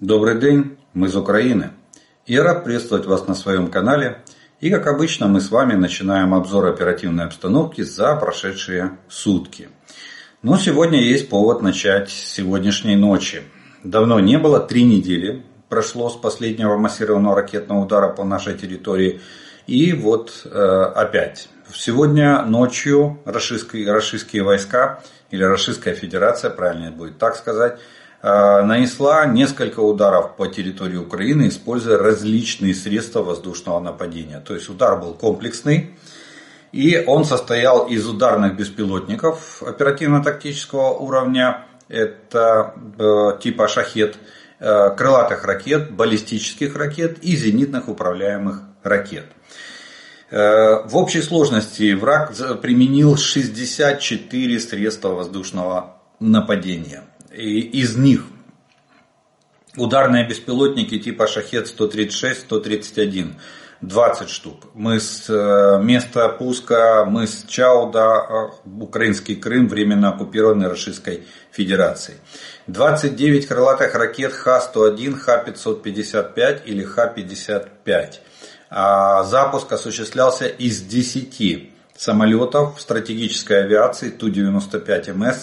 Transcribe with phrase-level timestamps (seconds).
[0.00, 1.72] Добрый день, мы из Украины.
[2.24, 4.22] Я рад приветствовать вас на своем канале.
[4.60, 9.70] И как обычно мы с вами начинаем обзор оперативной обстановки за прошедшие сутки.
[10.40, 13.42] Но сегодня есть повод начать с сегодняшней ночи.
[13.82, 19.20] Давно не было, три недели прошло с последнего массированного ракетного удара по нашей территории.
[19.66, 20.48] И вот э,
[20.94, 21.48] опять.
[21.74, 25.02] Сегодня ночью российские, войска
[25.32, 27.80] или Российская Федерация, правильно будет так сказать,
[28.22, 34.40] нанесла несколько ударов по территории Украины, используя различные средства воздушного нападения.
[34.40, 35.96] То есть удар был комплексный.
[36.72, 41.64] И он состоял из ударных беспилотников оперативно-тактического уровня.
[41.88, 44.18] Это э, типа шахет,
[44.58, 49.26] э, крылатых ракет, баллистических ракет и зенитных управляемых ракет.
[50.30, 58.24] В общей сложности враг применил 64 средства воздушного нападения из них
[59.76, 63.34] ударные беспилотники типа Шахет-136-131,
[63.80, 64.64] 20 штук.
[64.74, 68.48] Мы с э, места пуска, мы с Чауда, э,
[68.80, 72.18] украинский Крым, временно оккупированный Российской Федерацией.
[72.66, 78.14] 29 крылатых ракет Х-101, Х-555 или Х-55.
[78.70, 85.38] А запуск осуществлялся из 10 самолетов стратегической авиации Ту-95МС Э,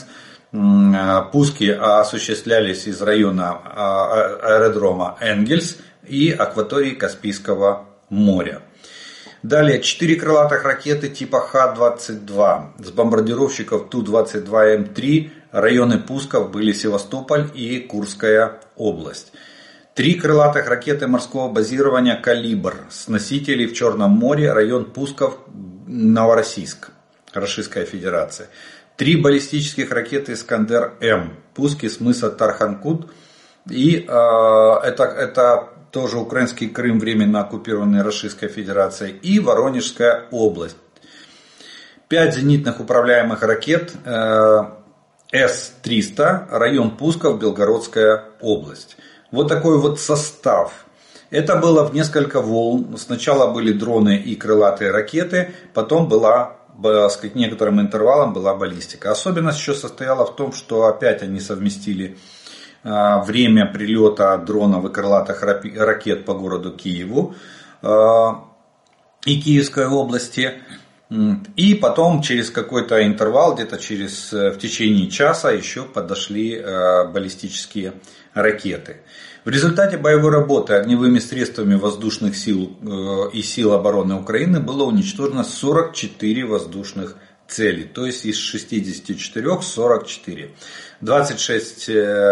[1.32, 8.62] пуски осуществлялись из района а, аэродрома Энгельс и акватории Каспийского моря.
[9.44, 15.30] Далее, четыре крылатых ракеты типа Х-22 с бомбардировщиков Ту-22М3.
[15.52, 19.32] Районы пусков были Севастополь и Курская область.
[19.94, 25.38] Три крылатых ракеты морского базирования «Калибр» с носителей в Черном море, район пусков
[25.86, 26.90] Новороссийск,
[27.32, 28.48] Российская Федерация.
[28.98, 33.12] Три баллистических ракеты «Искандер-М», пуски с мыса Тарханкут.
[33.70, 39.18] И э, это, это тоже украинский Крым, временно оккупированный Российской Федерацией.
[39.18, 40.78] И Воронежская область.
[42.08, 44.60] Пять зенитных управляемых ракет э,
[45.32, 48.96] С-300, район пусков Белгородская область.
[49.32, 50.86] Вот такой вот состав.
[51.32, 52.96] Это было в несколько волн.
[52.98, 59.12] Сначала были дроны и крылатые ракеты, потом была с некоторым интервалом была баллистика.
[59.12, 62.18] Особенность еще состояла в том, что опять они совместили
[62.84, 67.36] а, время прилета дронов и крылатых ракет по городу Киеву
[67.82, 68.46] а,
[69.26, 70.62] и Киевской области.
[71.56, 77.94] И потом через какой-то интервал, где-то через э, в течение часа еще подошли э, баллистические
[78.34, 79.02] ракеты.
[79.46, 85.44] В результате боевой работы огневыми средствами воздушных сил э, и сил обороны Украины было уничтожено
[85.44, 87.16] 44 воздушных
[87.48, 90.50] цели, то есть из 64 44.
[91.02, 91.90] 26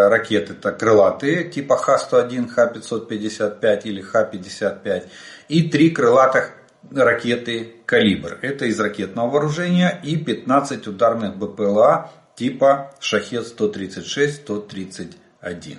[0.10, 5.04] ракет это крылатые типа Х-101, Х-555 или Х-55
[5.50, 6.54] и 3 крылатых
[6.92, 8.40] ракеты «Калибр».
[8.42, 15.78] Это из ракетного вооружения и 15 ударных БПЛА типа «Шахет-136-131».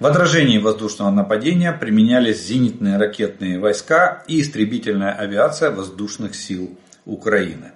[0.00, 7.72] В отражении воздушного нападения применялись зенитные ракетные войска и истребительная авиация воздушных сил Украины.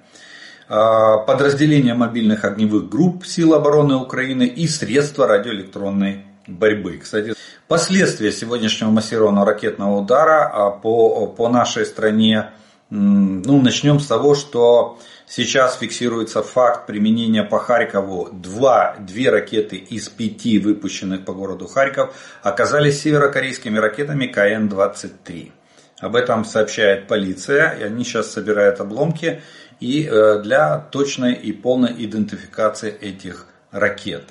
[0.68, 6.98] А, подразделения мобильных огневых групп сил обороны Украины и средства радиоэлектронной борьбы.
[6.98, 7.34] Кстати,
[7.68, 12.50] последствия сегодняшнего массированного ракетного удара а, по, по нашей стране
[12.90, 18.30] ну, начнем с того, что сейчас фиксируется факт применения по Харькову.
[18.32, 25.52] Два, две ракеты из пяти выпущенных по городу Харьков оказались северокорейскими ракетами КН-23.
[26.00, 29.42] Об этом сообщает полиция, и они сейчас собирают обломки
[29.80, 34.24] и э, для точной и полной идентификации этих ракет.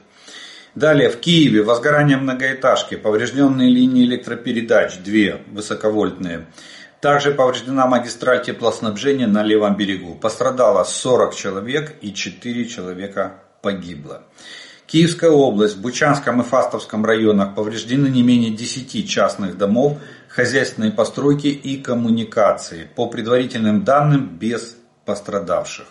[0.76, 6.48] Далее в Киеве возгорание многоэтажки, поврежденные линии электропередач, две высоковольтные.
[7.06, 10.16] Также повреждена магистраль теплоснабжения на левом берегу.
[10.16, 14.24] Пострадало 40 человек и 4 человека погибло.
[14.88, 20.00] Киевская область, в Бучанском и Фастовском районах повреждены не менее 10 частных домов,
[20.30, 22.90] хозяйственные постройки и коммуникации.
[22.96, 24.76] По предварительным данным, без
[25.06, 25.86] пострадавших.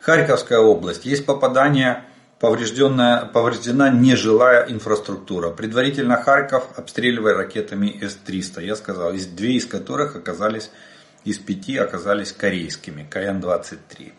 [0.00, 1.06] Харьковская область.
[1.06, 2.04] Есть попадание
[2.42, 5.50] поврежденная, повреждена нежилая инфраструктура.
[5.50, 8.64] Предварительно Харьков обстреливая ракетами С-300.
[8.64, 10.72] Я сказал, из две из которых оказались,
[11.24, 14.12] из пяти оказались корейскими, КН-23.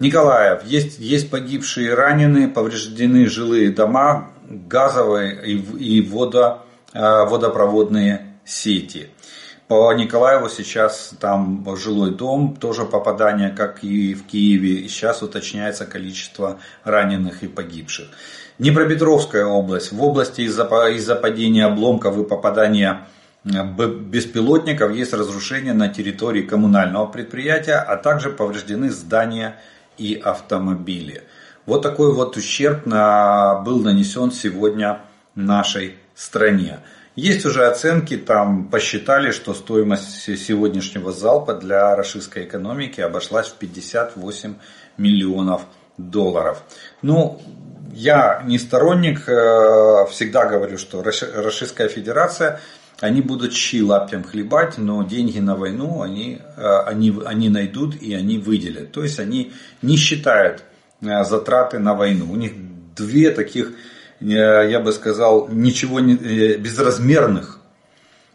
[0.00, 8.38] Николаев, есть, есть погибшие и раненые, повреждены жилые дома, газовые и, и водо, а, водопроводные
[8.44, 9.10] сети.
[9.94, 14.80] Николаеву сейчас там жилой дом, тоже попадание, как и в Киеве.
[14.80, 18.08] И сейчас уточняется количество раненых и погибших.
[18.58, 19.92] Днепропетровская область.
[19.92, 23.06] В области из-за из падения обломков и попадания
[23.44, 29.56] э, беспилотников есть разрушения на территории коммунального предприятия, а также повреждены здания
[29.98, 31.22] и автомобили.
[31.66, 35.00] Вот такой вот ущерб на, был нанесен сегодня
[35.34, 36.80] нашей стране.
[37.14, 44.54] Есть уже оценки, там посчитали, что стоимость сегодняшнего залпа для российской экономики обошлась в 58
[44.96, 45.62] миллионов
[45.98, 46.62] долларов.
[47.02, 47.42] Ну,
[47.92, 52.60] я не сторонник, э, всегда говорю, что Российская Федерация,
[53.00, 58.14] они будут щи лаптем хлебать, но деньги на войну они, э, они, они найдут и
[58.14, 58.92] они выделят.
[58.92, 60.64] То есть они не считают
[61.02, 62.30] э, затраты на войну.
[62.30, 62.52] У них
[62.96, 63.72] две таких,
[64.22, 66.14] я бы сказал, ничего не,
[66.56, 67.58] безразмерных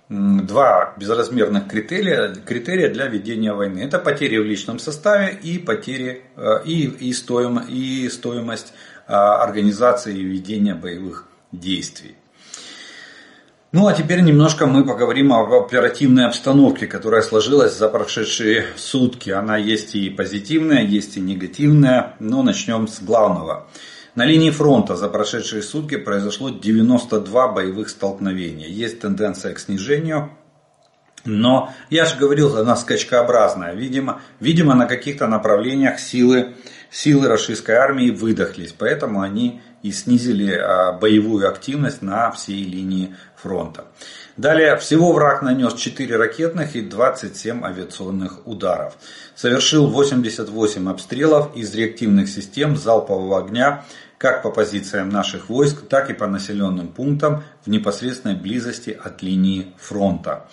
[0.09, 3.79] два безразмерных критерия, критерия для ведения войны.
[3.79, 6.23] Это потери в личном составе и потери
[6.65, 8.73] и, и, стоим, и стоимость
[9.05, 12.15] организации и ведения боевых действий.
[13.73, 19.29] Ну а теперь немножко мы поговорим об оперативной обстановке, которая сложилась за прошедшие сутки.
[19.29, 23.67] Она есть и позитивная, есть и негативная, но начнем с главного.
[24.17, 28.67] На линии фронта за прошедшие сутки произошло 92 боевых столкновения.
[28.67, 30.31] Есть тенденция к снижению,
[31.23, 33.75] но я же говорил, она скачкообразная.
[33.75, 36.55] Видимо, видимо на каких-то направлениях силы
[36.89, 43.85] силы российской армии выдохлись, поэтому они и снизили а, боевую активность на всей линии фронта.
[44.35, 48.97] Далее, всего враг нанес 4 ракетных и 27 авиационных ударов.
[49.35, 53.85] Совершил 88 обстрелов из реактивных систем залпового огня
[54.17, 59.73] как по позициям наших войск, так и по населенным пунктам в непосредственной близости от линии
[59.77, 60.47] фронта.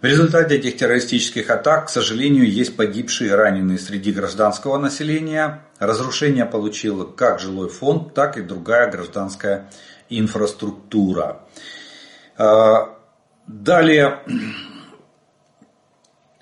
[0.00, 5.62] В результате этих террористических атак, к сожалению, есть погибшие и раненые среди гражданского населения.
[5.78, 9.70] Разрушение получил как жилой фонд, так и другая гражданская
[10.08, 11.42] инфраструктура.
[12.36, 12.98] А,
[13.46, 14.18] далее,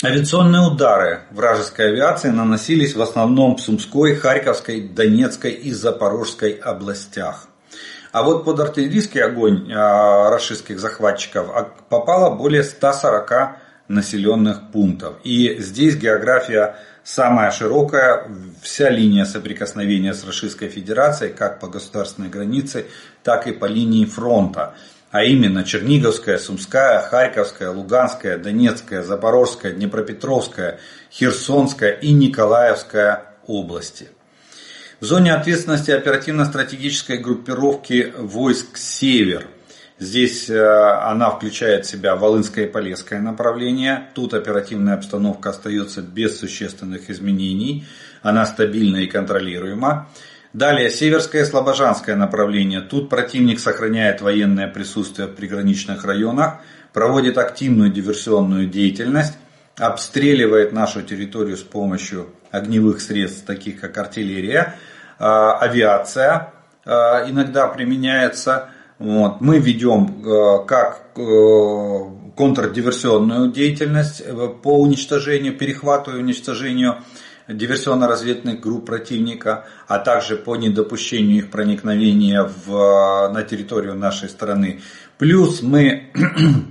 [0.03, 7.47] авиационные удары вражеской авиации наносились в основном в Сумской, Харьковской, Донецкой и Запорожской областях.
[8.13, 11.49] А вот под артиллерийский огонь а, российских захватчиков
[11.89, 13.57] попало более 140
[13.89, 15.15] населенных пунктов.
[15.23, 18.27] И здесь география самая широкая,
[18.63, 22.87] вся линия соприкосновения с Российской Федерацией, как по государственной границе,
[23.23, 24.75] так и по линии фронта.
[25.11, 30.79] А именно Черниговская, Сумская, Харьковская, Луганская, Донецкая, Запорожская, Днепропетровская,
[31.11, 34.09] Херсонская и Николаевская области.
[35.01, 39.47] В зоне ответственности оперативно-стратегической группировки войск «Север»
[40.01, 44.09] Здесь э, она включает в себя Волынское и Полесское направление.
[44.15, 47.85] Тут оперативная обстановка остается без существенных изменений.
[48.23, 50.09] Она стабильна и контролируема.
[50.53, 52.81] Далее Северское и Слобожанское направление.
[52.81, 56.55] Тут противник сохраняет военное присутствие в приграничных районах,
[56.93, 59.35] проводит активную диверсионную деятельность,
[59.79, 64.75] обстреливает нашу территорию с помощью огневых средств, таких как артиллерия,
[65.21, 66.53] э, авиация
[66.85, 66.91] э,
[67.31, 68.71] иногда применяется.
[68.99, 69.41] Вот.
[69.41, 71.99] Мы ведем э, как э,
[72.37, 76.97] контрдиверсионную деятельность э, по уничтожению, перехвату и уничтожению
[77.51, 84.81] диверсионно-разведных групп противника, а также по недопущению их проникновения в, на территорию нашей страны.
[85.19, 86.13] Плюс мы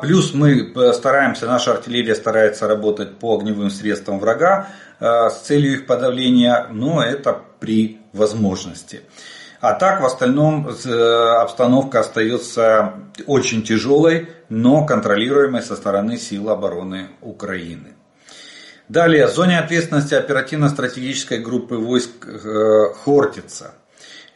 [0.00, 6.66] Плюс мы стараемся, наша артиллерия старается работать по огневым средствам врага с целью их подавления,
[6.72, 9.02] но это при возможности.
[9.62, 10.92] А так в остальном э,
[11.40, 12.94] обстановка остается
[13.28, 17.94] очень тяжелой, но контролируемой со стороны сил обороны Украины.
[18.92, 23.72] Далее, в зоне ответственности оперативно-стратегической группы войск э, Хортица.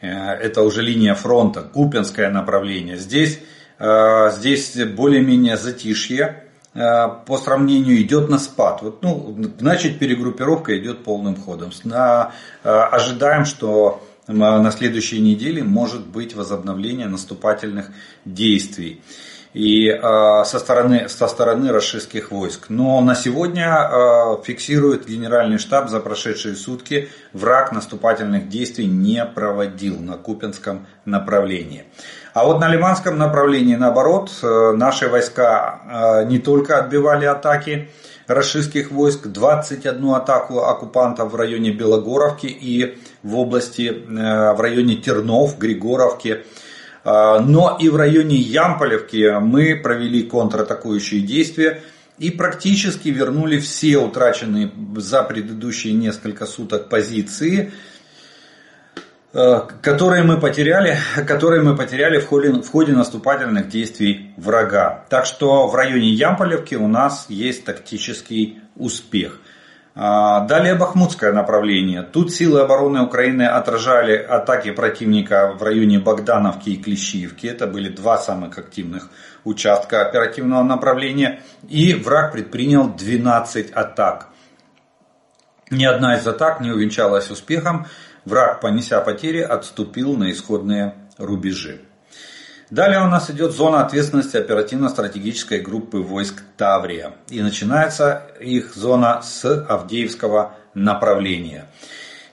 [0.01, 2.97] Э, это уже линия фронта, Купинское направление.
[2.97, 3.39] Здесь,
[3.79, 8.81] здесь более-менее затишье по сравнению идет на спад.
[8.81, 11.69] Вот, ну, значит, перегруппировка идет полным ходом.
[11.83, 12.31] На,
[12.63, 17.91] ожидаем, что на следующей неделе может быть возобновление наступательных
[18.25, 19.03] действий
[19.57, 19.99] и э,
[20.45, 22.67] со стороны, со стороны российских войск.
[22.69, 29.99] Но на сегодня э, фиксирует генеральный штаб за прошедшие сутки, враг наступательных действий не проводил
[29.99, 31.85] на Купинском направлении.
[32.35, 37.89] А вот на Лиманском направлении, наоборот, э, наши войска не только отбивали атаки,
[38.27, 45.57] российских войск, 21 атаку оккупантов в районе Белогоровки и в области, э, в районе Тернов,
[45.57, 46.43] Григоровки.
[47.07, 51.81] Но и в районе Ямполевки мы провели контратакующие действия
[52.17, 57.71] и практически вернули все утраченные за предыдущие несколько суток позиции
[59.39, 60.97] Э, которые мы потеряли,
[61.27, 65.05] которые мы потеряли в ходе, в ходе наступательных действий врага.
[65.09, 69.39] Так что в районе Ямполевки у нас есть тактический успех.
[69.99, 72.03] А, далее Бахмутское направление.
[72.03, 77.47] Тут силы обороны Украины отражали атаки противника в районе Богдановки и Клещиевки.
[77.47, 79.09] Это были два самых активных
[79.43, 81.41] участка оперативного направления.
[81.67, 84.27] И враг предпринял 12 атак.
[85.71, 87.87] Ни одна из атак не увенчалась успехом.
[88.23, 91.86] Враг, понеся потери, отступил на исходные рубежи.
[92.69, 97.13] Далее у нас идет зона ответственности оперативно-стратегической группы войск Таврия.
[97.29, 101.67] И начинается их зона с Авдеевского направления.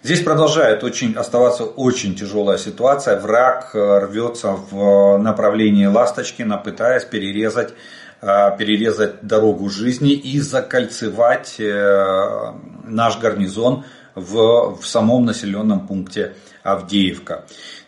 [0.02, 3.18] Здесь продолжает очень, оставаться очень тяжелая ситуация.
[3.20, 7.72] Враг э, рвется в направлении Ласточкина, пытаясь перерезать,
[8.20, 13.84] э, перерезать дорогу жизни и закольцевать э, наш гарнизон
[14.16, 17.44] в, в самом населенном пункте Авдеевка.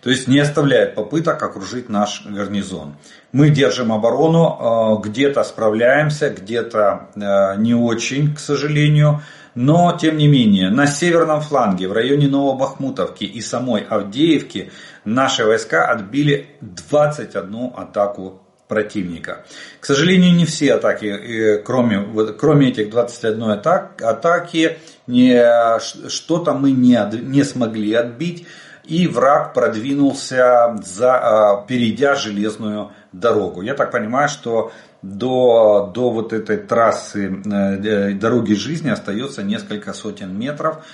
[0.06, 2.94] То есть не оставляет попыток окружить наш гарнизон.
[3.32, 9.22] Мы держим оборону, э, где-то справляемся, где-то э, не очень, к сожалению.
[9.56, 14.70] Но, тем не менее, на северном фланге, в районе Новобахмутовки и самой Авдеевки,
[15.04, 19.44] наши войска отбили 21 атаку противника.
[19.80, 26.96] К сожалению, не все атаки, э, кроме, кроме этих 21 атак, атаки, что-то мы не,
[27.24, 28.46] не смогли отбить.
[28.86, 33.62] И враг продвинулся, за, а, перейдя железную дорогу.
[33.62, 40.38] Я так понимаю, что до, до вот этой трассы э, дороги жизни остается несколько сотен
[40.38, 40.84] метров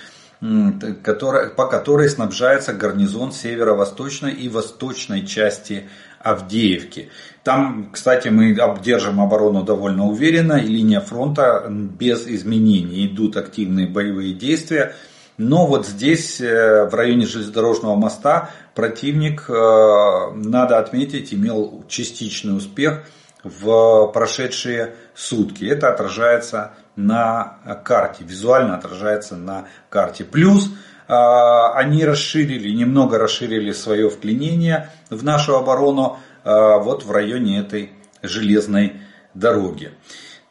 [1.56, 7.10] по которой снабжается гарнизон северо-восточной и восточной части Авдеевки.
[7.44, 13.06] Там, кстати, мы обдержим оборону довольно уверенно, и линия фронта без изменений.
[13.06, 14.96] Идут активные боевые действия.
[15.38, 23.04] Но вот здесь, э, в районе железнодорожного моста, противник, э, надо отметить, имел частичный успех
[23.42, 25.64] в прошедшие сутки.
[25.64, 30.24] Это отражается на карте, визуально отражается на карте.
[30.24, 37.92] Плюс э, они расширили, немного расширили свое вклинение в нашу оборону вот в районе этой
[38.20, 38.94] железной
[39.32, 39.92] дороги.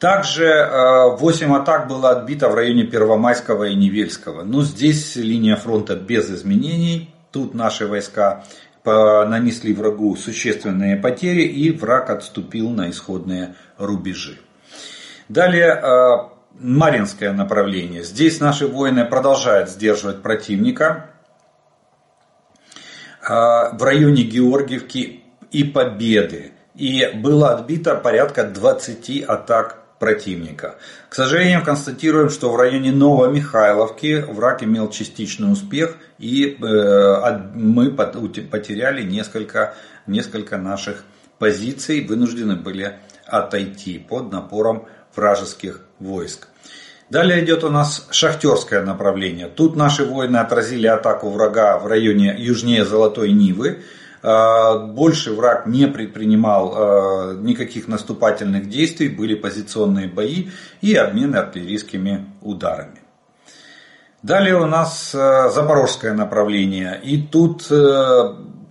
[0.02, 0.68] Также
[1.20, 4.42] 8 атак было отбито в районе Первомайского и Невельского.
[4.42, 7.14] Но здесь линия фронта без изменений.
[7.32, 8.44] Тут наши войска
[8.84, 14.40] нанесли врагу существенные потери и враг отступил на исходные рубежи.
[15.30, 18.04] Далее Маринское направление.
[18.04, 21.12] Здесь наши воины продолжают сдерживать противника.
[23.22, 26.54] В районе Георгиевки и Победы.
[26.74, 30.78] И было отбито порядка 20 атак противника.
[31.10, 39.04] К сожалению, констатируем, что в районе Новомихайловки враг имел частичный успех и э, мы потеряли
[39.04, 39.76] несколько,
[40.08, 41.04] несколько наших
[41.38, 42.96] позиций, вынуждены были
[43.28, 46.48] отойти под напором вражеских войск.
[47.12, 49.50] Далее идет у нас шахтерское направление.
[49.50, 53.84] Тут наши воины отразили атаку врага в районе южнее Золотой Нивы.
[54.24, 60.50] А, больше враг не предпринимал а, никаких наступательных действий, были позиционные бои
[60.82, 63.00] и обмены артиллерийскими ударами.
[64.22, 67.00] Далее у нас а, запорожское направление.
[67.04, 67.68] И тут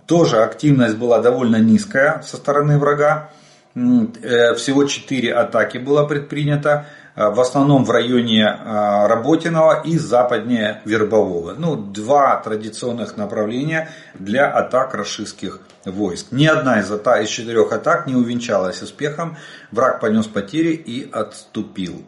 [0.07, 3.29] тоже активность была довольно низкая со стороны врага.
[3.75, 6.85] Э, всего 4 атаки было предпринято.
[7.15, 11.53] Э, в основном в районе э, Работиного и западнее Вербового.
[11.57, 16.27] Ну, два традиционных направления для атак российских войск.
[16.31, 19.37] Ни одна из, атак, из четырех атак не увенчалась успехом.
[19.71, 22.03] Враг понес потери и отступил.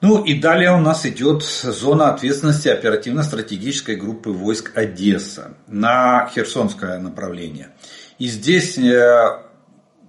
[0.00, 7.70] Ну и далее у нас идет зона ответственности оперативно-стратегической группы войск Одесса на Херсонское направление.
[8.18, 9.38] И здесь э,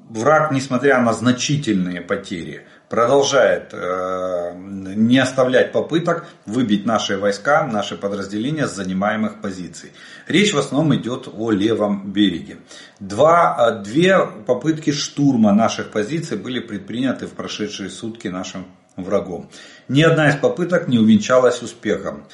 [0.10, 8.68] враг, несмотря на значительные потери, продолжает э, не оставлять попыток выбить наши войска, наши подразделения
[8.68, 9.92] с занимаемых позиций.
[10.27, 12.58] Речь в основном идет о левом береге.
[13.00, 18.65] Два, э, две попытки штурма наших позиций были предприняты в прошедшие сутки нашим
[18.96, 19.50] врагом.
[19.88, 22.25] Ни одна из попыток не увенчалась успехом.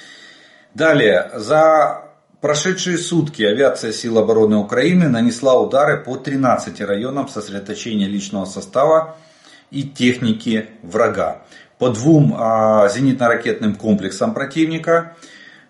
[0.74, 8.46] Далее, за прошедшие сутки авиация сил обороны Украины нанесла удары по 13 районам сосредоточения личного
[8.46, 9.15] состава
[9.71, 11.41] и техники врага.
[11.79, 15.15] По двум а, зенитно-ракетным комплексам противника,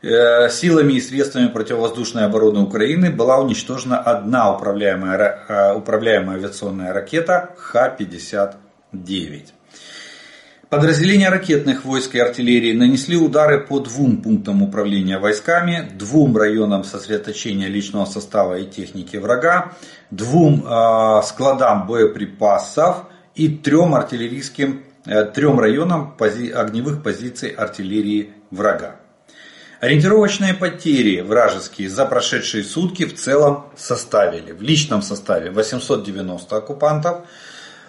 [0.03, 7.51] Э, силами и средствами противовоздушной обороны Украины была уничтожена одна управляемая, э, управляемая авиационная ракета
[7.55, 9.49] Х-59.
[10.69, 17.67] Подразделения ракетных войск и артиллерии нанесли удары по двум пунктам управления войсками, двум районам сосредоточения
[17.67, 19.73] личного состава и техники врага,
[20.09, 23.05] двум э, складам боеприпасов
[23.41, 28.97] и трем артиллерийским, э, трем районам пози, огневых позиций артиллерии врага.
[29.79, 37.25] Ориентировочные потери вражеские за прошедшие сутки в целом составили в личном составе 890 оккупантов,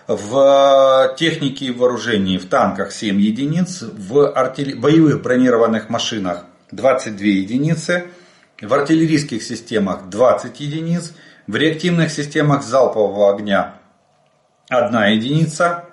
[0.08, 4.74] в технике и вооружении в танках 7 единиц, в артиль...
[4.74, 8.04] боевых бронированных машинах 22 единицы,
[8.62, 11.12] в артиллерийских системах 20 единиц,
[11.46, 13.81] в реактивных системах залпового огня
[14.72, 15.84] 1 единица,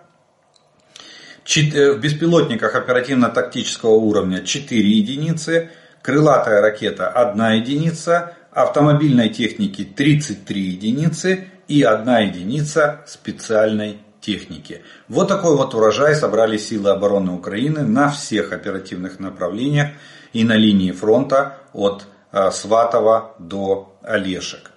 [1.45, 5.71] э, в беспилотниках оперативно-тактического уровня 4 единицы,
[6.01, 14.81] крылатая ракета 1 единица, автомобильной техники 33 единицы и 1 единица специальной техники.
[15.07, 19.89] Вот такой вот урожай собрали силы обороны Украины на всех оперативных направлениях
[20.33, 24.71] и на линии фронта от э, Сватова до Олешек.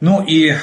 [0.00, 0.56] Ну и э,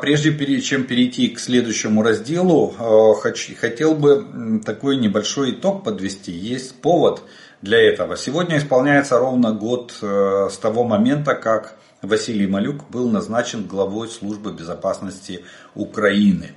[0.00, 6.32] прежде чем перейти к следующему разделу, э, хотел бы такой небольшой итог подвести.
[6.32, 7.22] Есть повод
[7.60, 8.16] для этого.
[8.16, 14.52] Сегодня исполняется ровно год э, с того момента, как Василий Малюк был назначен главой службы
[14.52, 16.54] безопасности Украины.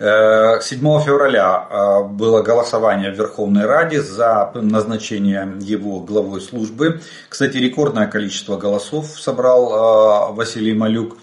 [0.00, 7.02] э, февраля было голосование в Верховной Раде за назначение его главой службы.
[7.28, 11.16] Кстати, рекордное количество голосов собрал Василий Малюк.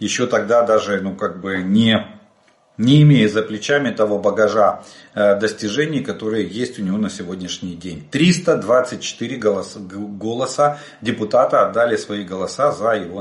[0.00, 2.04] Еще тогда даже ну, как бы не
[2.80, 4.82] не имея за плечами того багажа
[5.14, 8.08] э, достижений, которые есть у него на сегодняшний день.
[8.10, 13.20] 324 голоса, голоса депутата отдали свои голоса за его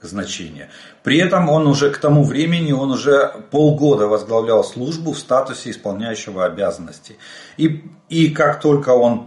[0.00, 0.70] назначение.
[1.02, 6.46] При этом он уже к тому времени, он уже полгода возглавлял службу в статусе исполняющего
[6.46, 7.18] обязанности.
[7.58, 9.26] И, и как только он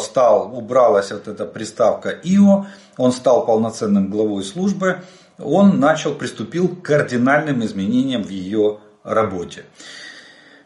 [0.00, 2.64] стал, убралась вот эта приставка ИО,
[2.96, 5.02] он стал полноценным главой службы,
[5.42, 9.64] он начал, приступил к кардинальным изменениям в ее работе.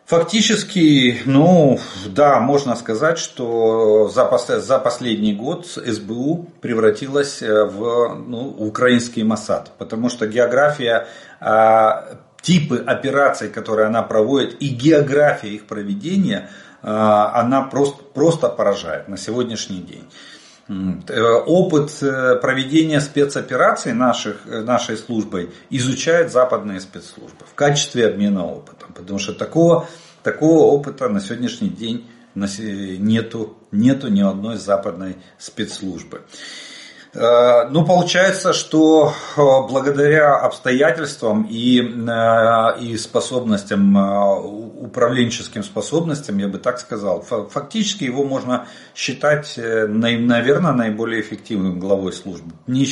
[0.06, 8.50] Фактически, ну да, можно сказать, что за, за последний год СБУ превратилась э, в ну,
[8.50, 11.06] украинский Моссад, потому что география,
[11.40, 16.50] а, типы операций, которые она проводит, и география их проведения,
[16.82, 20.04] а, она просто, просто поражает на сегодняшний день.
[20.66, 28.46] Э, опыт э, проведения спецопераций наших, э, нашей службой изучают западные спецслужбы в качестве обмена
[28.46, 28.92] опытом.
[28.94, 29.86] Потому что такого,
[30.22, 36.22] такого опыта на сегодняшний день нету, нету ни одной западной спецслужбы.
[37.14, 41.76] Ну, получается, что благодаря обстоятельствам и,
[42.80, 51.78] и способностям, управленческим способностям, я бы так сказал, фактически его можно считать, наверное, наиболее эффективным
[51.78, 52.52] главой службы.
[52.66, 52.86] Ни,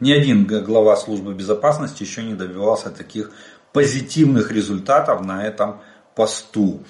[0.00, 3.30] ни один глава службы безопасности еще не добивался таких
[3.72, 5.80] позитивных результатов на этом
[6.14, 6.82] посту.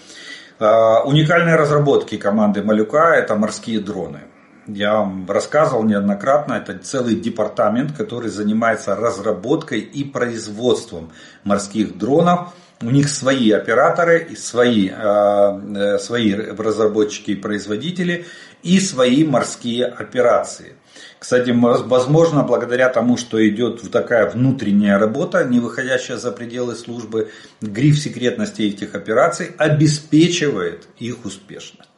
[0.58, 4.27] Уникальные разработки команды Малюка– это морские дроны.
[4.68, 11.10] Я вам рассказывал неоднократно, это целый департамент, который занимается разработкой и производством
[11.42, 12.52] морских дронов.
[12.82, 18.26] У них свои операторы, свои, э, свои разработчики и производители
[18.62, 20.76] и свои морские операции.
[21.18, 27.30] Кстати, возможно, благодаря тому, что идет такая внутренняя работа, не выходящая за пределы службы,
[27.62, 31.88] гриф секретности этих операций обеспечивает их успешность.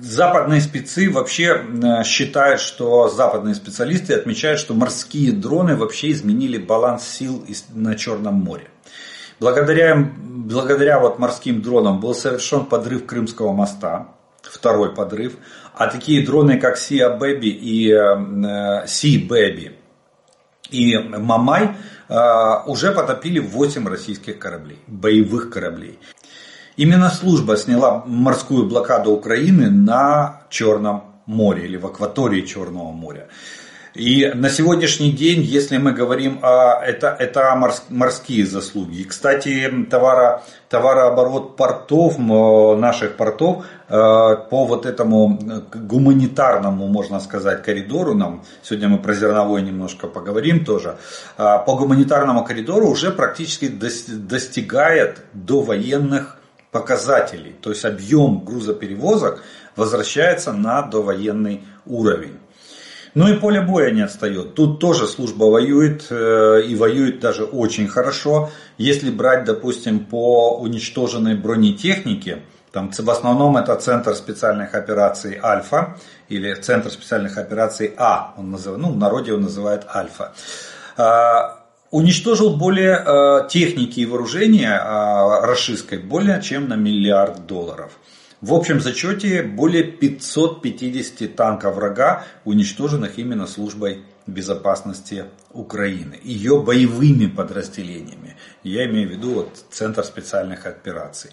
[0.00, 7.06] Западные спецы вообще э, считают, что западные специалисты отмечают, что морские дроны вообще изменили баланс
[7.06, 8.68] сил на Черном море.
[9.40, 14.08] Благодаря, благодаря вот морским дронам был совершен подрыв Крымского моста,
[14.42, 15.34] второй подрыв,
[15.74, 19.72] а такие дроны, как Sea Baby и э, Sea Baby
[20.70, 21.76] и Мамай
[22.08, 22.14] э,
[22.66, 25.98] уже потопили 8 российских кораблей, боевых кораблей.
[26.80, 33.28] Именно служба сняла морскую блокаду Украины на Черном море или в акватории Черного моря.
[33.92, 37.54] И на сегодняшний день, если мы говорим о это, это
[37.90, 39.00] морские заслуги.
[39.00, 45.38] И, кстати, товара, товарооборот портов, наших портов э, по вот этому
[45.74, 50.96] гуманитарному, можно сказать, коридору, нам сегодня мы про зерновой немножко поговорим тоже,
[51.36, 56.39] э, по гуманитарному коридору уже практически достигает до военных
[56.70, 59.42] показателей, то есть объем грузоперевозок
[59.76, 62.38] возвращается на довоенный уровень.
[63.14, 64.54] Ну и поле боя не отстает.
[64.54, 68.50] Тут тоже служба воюет э, и воюет даже очень хорошо.
[68.78, 75.96] Если брать, допустим, по уничтоженной бронетехнике, там в основном это Центр специальных операций Альфа
[76.28, 80.32] или Центр специальных операций А, он называет, ну в народе он называет Альфа.
[81.90, 87.92] Уничтожил более э, техники и вооружения э, расистской более чем на миллиард долларов.
[88.40, 98.36] В общем зачете более 550 танков врага, уничтоженных именно службой безопасности Украины, ее боевыми подразделениями.
[98.62, 101.30] Я имею в виду вот, Центр специальных операций.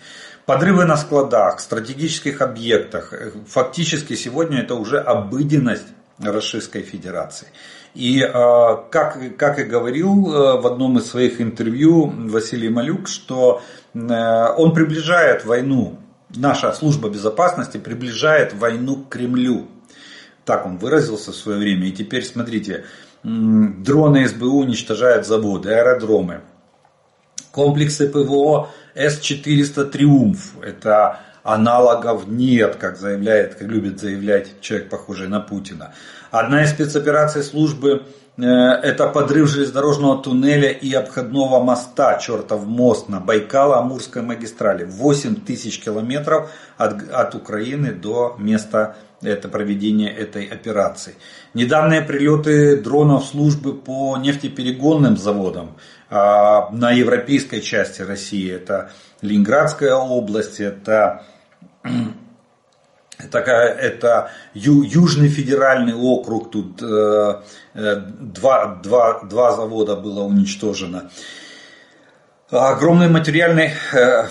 [0.48, 3.14] Подрывы на складах, стратегических объектах.
[3.48, 5.88] Фактически сегодня это уже обыденность
[6.20, 7.48] Российской Федерации.
[7.94, 13.62] И как, как и говорил э, в одном из своих интервью Василий Малюк, что
[13.94, 14.00] э,
[14.58, 15.98] он приближает войну,
[16.36, 19.68] наша служба безопасности приближает войну к Кремлю.
[20.46, 21.88] Так он выразился в свое время.
[21.88, 22.86] И теперь смотрите,
[23.24, 26.42] дроны СБУ уничтожают заводы, аэродромы,
[27.52, 30.54] комплексы ПВО С-400 «Триумф».
[30.62, 35.94] Это аналогов нет, как заявляет, как любит заявлять человек, похожий на Путина.
[36.30, 38.04] Одна из спецопераций службы
[38.38, 44.84] э, это подрыв железнодорожного туннеля и обходного моста, чертов мост на Байкало-Амурской магистрали.
[44.84, 51.16] 8 тысяч километров от, от Украины до места это проведения этой операции.
[51.54, 55.78] Недавние прилеты дронов службы по нефтеперегонным заводам
[56.10, 58.52] а, на европейской части России.
[58.52, 61.24] Это Ленинградская область, это
[63.32, 67.42] такая, это ю, Южный федеральный округ, тут э,
[67.74, 71.10] э, два, два, два завода было уничтожено.
[72.50, 74.28] Огромный материальный, э,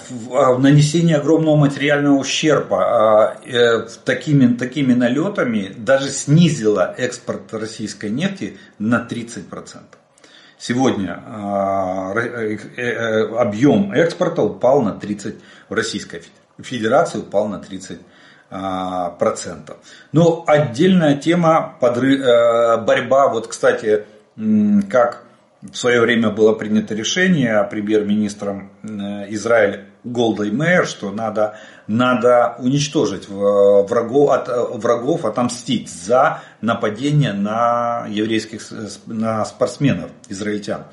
[0.58, 9.80] нанесение огромного материального ущерба э, такими, такими налетами даже снизило экспорт российской нефти на 30%.
[10.58, 15.34] Сегодня э, э, объем экспорта упал на 30%,
[15.68, 16.45] в Российской Федерации
[17.18, 17.98] упал на 30%.
[18.48, 19.78] А, процентов.
[20.12, 24.04] Но отдельная тема подрыв, э, борьба, вот кстати,
[24.88, 25.24] как
[25.62, 28.86] в свое время было принято решение премьер-министром э,
[29.30, 34.48] Израиля Голдой Мэйр, что надо, надо уничтожить врагов, от,
[34.80, 38.62] врагов, отомстить за нападение на еврейских
[39.06, 40.84] на спортсменов, израильтян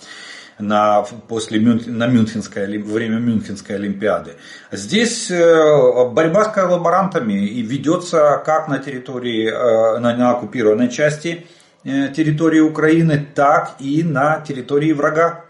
[0.59, 4.33] на, после на Мюнхенской, время Мюнхенской Олимпиады.
[4.71, 11.47] Здесь э, борьба с коллаборантами и ведется как на территории, э, на, на оккупированной части
[11.83, 15.45] э, территории Украины, так и на территории врага.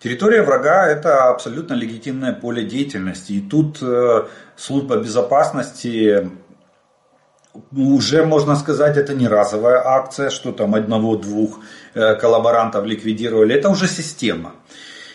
[0.00, 3.32] Территория врага– это абсолютно легитимное поле деятельности.
[3.32, 3.82] И тут
[4.56, 6.30] служба безопасности
[7.72, 11.60] уже, можно сказать, это не разовая акция, что там одного-двух
[11.94, 13.54] э, коллаборантов ликвидировали.
[13.54, 14.52] Это уже система.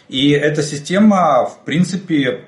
[0.10, 2.46] И эта система, в принципе,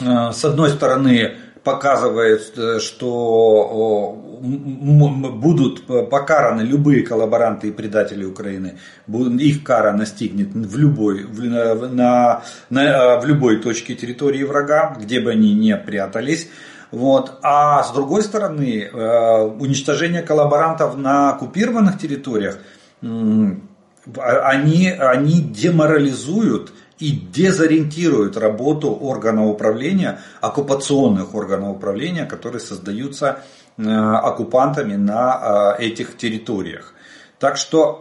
[0.00, 8.78] э, с одной стороны, показывает, э, что будут покараны любые коллаборанты и предатели Украины.
[9.08, 15.30] Их кара настигнет в любой, в, на, на, в любой точке территории врага, где бы
[15.30, 16.48] они ни прятались.
[16.94, 17.38] Вот.
[17.42, 22.58] А с другой стороны, э, уничтожение коллаборантов на оккупированных территориях,
[23.02, 33.40] они, они деморализуют и дезориентируют работу органов управления, оккупационных органов управления, которые создаются
[33.76, 36.94] э, оккупантами на э, этих территориях.
[37.40, 37.98] Так что,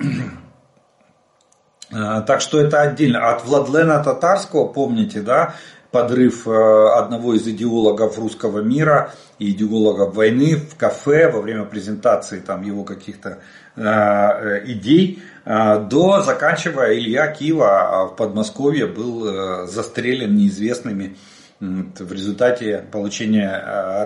[1.90, 3.32] так что это отдельно.
[3.32, 5.56] От Владлена Татарского, помните, да,
[5.94, 12.40] подрыв э, одного из идеологов русского мира и идеологов войны в кафе во время презентации
[12.40, 13.38] там его каких-то
[13.76, 21.18] э, э, идей, до заканчивая Илья Кива в Подмосковье был застрелен неизвестными
[21.60, 23.52] в результате получения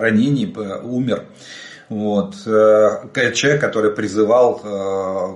[0.00, 1.26] ранений, умер.
[1.88, 2.34] Вот.
[2.34, 4.58] Человек, который призывал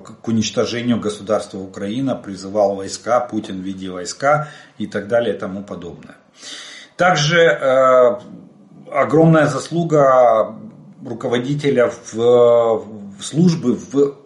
[0.03, 5.63] к уничтожению государства Украина, призывал войска, Путин в виде войска и так далее и тому
[5.63, 6.17] подобное.
[6.97, 8.19] Также э,
[8.93, 10.55] огромная заслуга
[11.05, 14.17] руководителя в, в службы в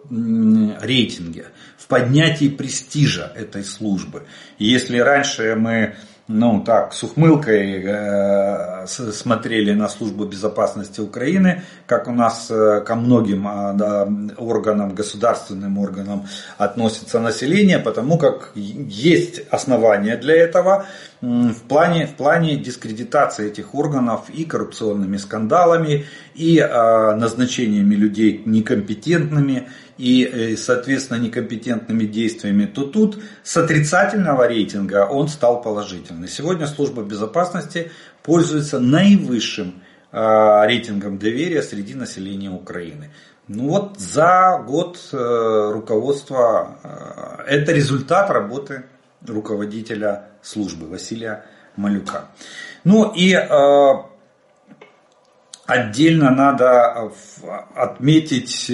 [0.81, 4.23] рейтинге, в поднятии престижа этой службы.
[4.57, 5.95] И если раньше мы
[6.27, 12.95] ну так, с ухмылкой э, смотрели на службу безопасности Украины, как у нас э, ко
[12.95, 20.85] многим э, да, органам, государственным органам относится население, потому как есть основания для этого
[21.21, 29.67] в плане, в плане дискредитации этих органов и коррупционными скандалами, и э, назначениями людей некомпетентными,
[29.97, 36.27] и, э, соответственно, некомпетентными действиями, то тут с отрицательного рейтинга он стал положительный.
[36.27, 43.09] Сегодня служба безопасности пользуется наивысшим э, рейтингом доверия среди населения Украины.
[43.47, 46.77] Ну вот за год э, руководства,
[47.47, 48.83] это результат работы
[49.25, 52.27] руководителя службы Василия Малюка.
[52.83, 53.33] Ну и
[55.65, 57.11] отдельно надо
[57.75, 58.71] отметить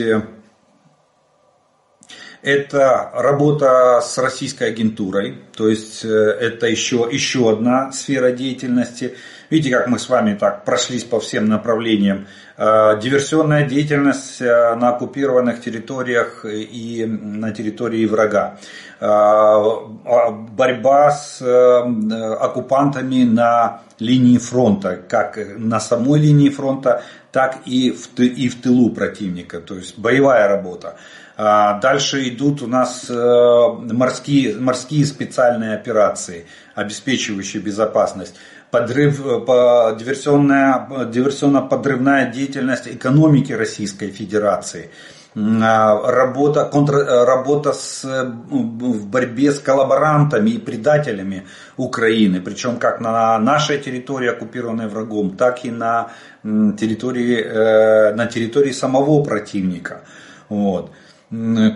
[2.44, 9.16] это работа с российской агентурой, то есть э, это еще, еще одна сфера деятельности.
[9.50, 12.28] Видите, как мы с вами так прошлись по всем направлениям.
[12.58, 18.58] Э, диверсионная деятельность э, на оккупированных территориях и на территории врага.
[19.00, 27.04] Борьба с оккупантами на линии фронта, как на самой линии фронта,
[27.34, 30.96] так и в тылу противника, то есть боевая работа.
[31.36, 38.36] А, дальше идут у нас э, морские, морские специальные операции, обеспечивающие безопасность.
[38.70, 44.92] Подрыв, э, по, диверсионная, диверсионно-подрывная деятельность экономики Российской Федерации.
[45.36, 52.42] А, работа, контр, э, работа с, в борьбе с коллаборантами и предателями Украины.
[52.42, 56.12] Причем как на нашей территории, оккупированной врагом, так и на
[56.44, 60.02] территории, на территории самого противника.
[60.50, 60.92] Вот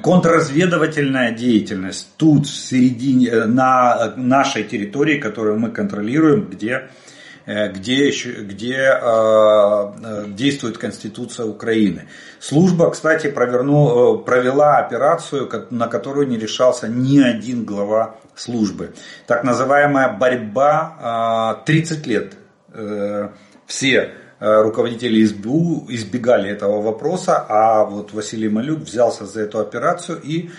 [0.03, 6.89] контрразведывательная деятельность тут, в середине, э, на нашей территории, которую мы контролируем, где,
[7.45, 12.07] э, где, где э, действует Конституция Украины.
[12.39, 18.93] Служба, кстати, проверну, провела операцию, на которую не решался ни один глава службы.
[19.25, 22.33] Так называемая борьба 30 лет.
[23.65, 30.21] Все Э, руководители СБУ избегали этого вопроса, а вот Василий Малюк взялся за эту операцию
[30.21, 30.49] и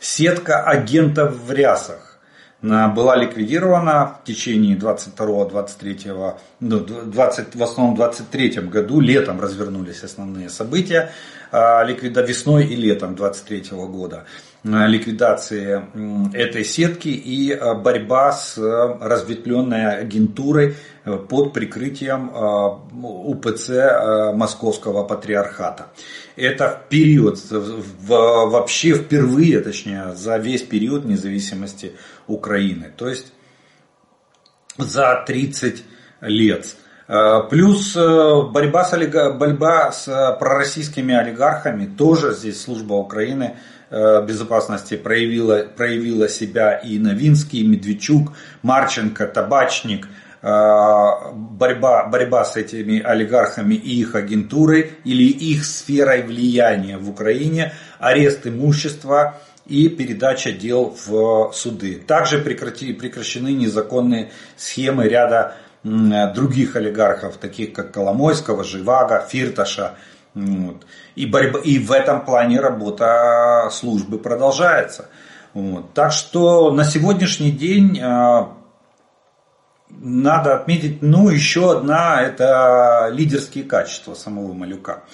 [0.00, 2.14] сетка агентов в рясах
[2.64, 11.10] была ликвидирована в течение 22-23, ну, 20, в основном 23 году, летом развернулись основные события,
[11.52, 14.24] а, ликвида весной и летом 23 года
[14.64, 15.82] ликвидации
[16.34, 25.88] этой сетки и а, борьба с разветвленной агентурой э, под прикрытием УПЦ Московского Патриархата.
[26.36, 31.92] Это период, вообще впервые, точнее, за весь период независимости
[32.26, 32.90] Украины.
[32.96, 33.32] То есть
[34.78, 35.84] за 30
[36.22, 36.76] лет.
[37.06, 39.32] Э, плюс э, борьба с, олига...
[39.32, 47.60] борьба с пророссийскими олигархами, тоже здесь служба Украины э, безопасности проявила, проявила себя и Новинский,
[47.60, 50.08] и Медведчук, Марченко, Табачник,
[50.42, 58.46] борьба, борьба с этими олигархами и их агентурой или их сферой влияния в Украине, арест
[58.46, 61.94] имущества, и передача дел в суды.
[62.06, 69.94] Также прекращены незаконные схемы ряда других олигархов, таких как Коломойского, Живаго, Фирташа.
[70.34, 70.86] Вот.
[71.14, 75.08] И, борьба, и в этом плане работа службы продолжается.
[75.52, 75.94] Вот.
[75.94, 78.52] Так что на сегодняшний день а,
[79.88, 85.04] надо отметить, ну, еще одна, это лидерские качества самого Малюка.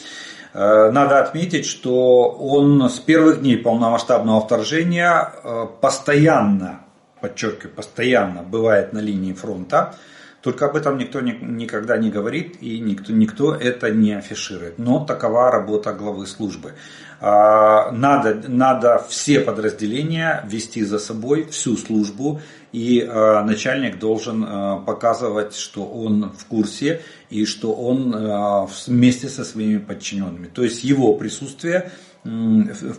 [0.53, 6.81] Э, надо отметить, что он с первых дней полномасштабного вторжения э, постоянно,
[7.21, 9.95] подчеркиваю, постоянно бывает на линии фронта.
[10.43, 14.79] Только об этом никто никогда не говорит и никто, никто это не афиширует.
[14.79, 16.73] Но такова работа главы службы.
[17.21, 22.41] А, надо, надо все подразделения вести за собой, всю службу,
[22.73, 29.45] и а, начальник должен а, показывать, что он в курсе и что он вместе со
[29.45, 30.47] своими подчиненными.
[30.47, 31.93] То есть его присутствие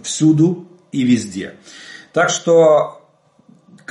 [0.03, 1.55] всюду и везде.
[2.13, 3.00] Так что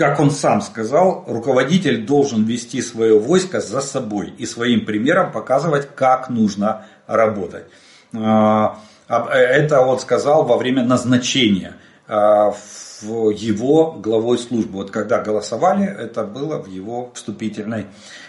[0.01, 5.95] как он сам сказал, руководитель должен вести свое войско за собой и своим примером показывать,
[5.95, 7.67] как нужно работать.
[8.15, 11.75] А, это он сказал во время назначения
[12.09, 12.55] а,
[13.03, 14.79] в его главой службы.
[14.79, 17.85] Вот когда голосовали, это было в его вступительной,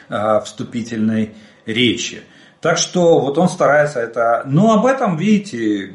[0.10, 2.22] а, вступительной речи.
[2.60, 4.44] Так что вот он старается это...
[4.46, 5.94] Но об этом, видите,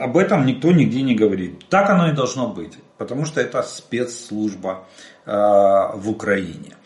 [0.00, 1.68] об этом никто нигде не говорит.
[1.68, 4.84] Так оно и должно быть потому что это спецслужба
[5.24, 6.76] э, в Украине.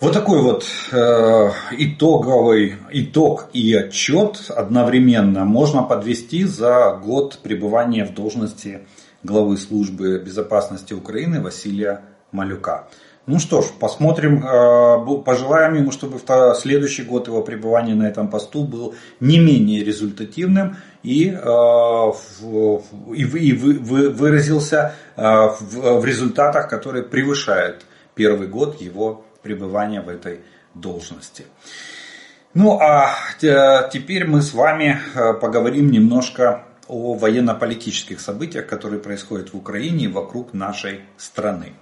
[0.00, 8.14] Вот такой вот э, итоговый итог и отчет одновременно можно подвести за год пребывания в
[8.14, 8.86] должности
[9.22, 12.88] главы службы безопасности Украины Василия Малюка.
[13.30, 18.28] Ну что ж, посмотрим, э, пожелаем ему, чтобы в следующий год его пребывания на этом
[18.28, 22.12] посту был не менее результативным и, э,
[23.14, 30.40] и выразился э, в результатах, которые превышают первый год его пребывания в этой
[30.74, 31.44] должности.
[32.52, 33.10] Ну а
[33.92, 34.98] теперь мы с вами
[35.40, 41.74] поговорим немножко о военно-политических событиях, которые происходят в Украине и вокруг нашей страны.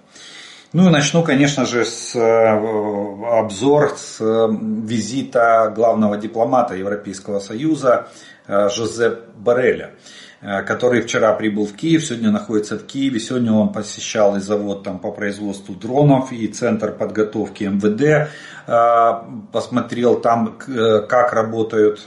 [0.73, 4.49] Ну и начну, конечно же, с э, обзор с э,
[4.85, 8.09] визита главного дипломата Европейского Союза
[8.47, 9.95] Жозеп Бареля.
[10.41, 13.19] Э, который вчера прибыл в Киев, сегодня находится в Киеве.
[13.19, 18.31] Сегодня он посещал и завод там, по производству дронов, и центр подготовки МВД.
[18.67, 19.13] Э,
[19.53, 22.07] посмотрел там, э, как работают,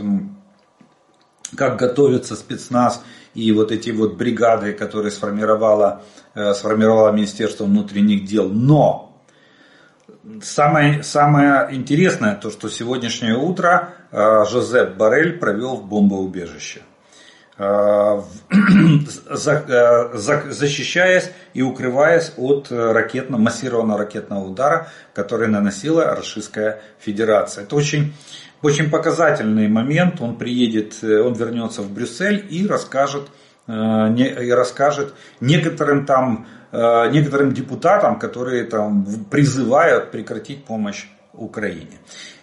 [1.57, 8.49] как готовится спецназ и вот эти вот бригады, которые сформировало, сформировало Министерство внутренних дел.
[8.49, 9.21] Но
[10.41, 16.81] самое, самое интересное, то, что сегодняшнее утро Жозеп Барель провел в бомбоубежище.
[17.63, 18.21] Э,
[19.29, 27.65] э, защищаясь и укрываясь от ракетно, массированного ракетного удара, который наносила Российская Федерация.
[27.65, 28.13] Это очень,
[28.63, 30.21] очень показательный момент.
[30.21, 33.27] Он приедет, э, он вернется в Брюссель и расскажет,
[33.71, 41.99] и расскажет некоторым там некоторым депутатам, которые там призывают прекратить помощь Украине.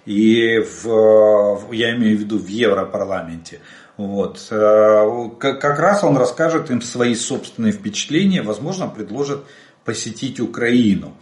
[0.06, 3.60] И в, я имею в виду в Европарламенте.
[3.98, 4.46] Вот.
[4.50, 9.40] Э, как раз он расскажет им свои собственные впечатления, возможно, предложит
[9.84, 11.14] посетить Украину.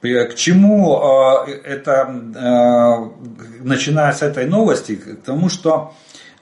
[0.00, 5.92] К чему э, это, э, начиная с этой новости, к тому, что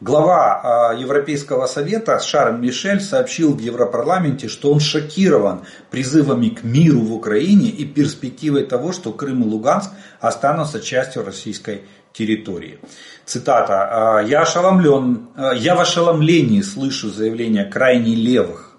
[0.01, 7.13] глава Европейского совета Шарль Мишель сообщил в Европарламенте, что он шокирован призывами к миру в
[7.13, 11.83] Украине и перспективой того, что Крым и Луганск останутся частью Российской
[12.13, 12.81] территории.
[13.25, 14.19] Цитата.
[14.19, 18.77] «А, «Я, ошеломлен, а, я в ошеломлении слышу заявления крайне левых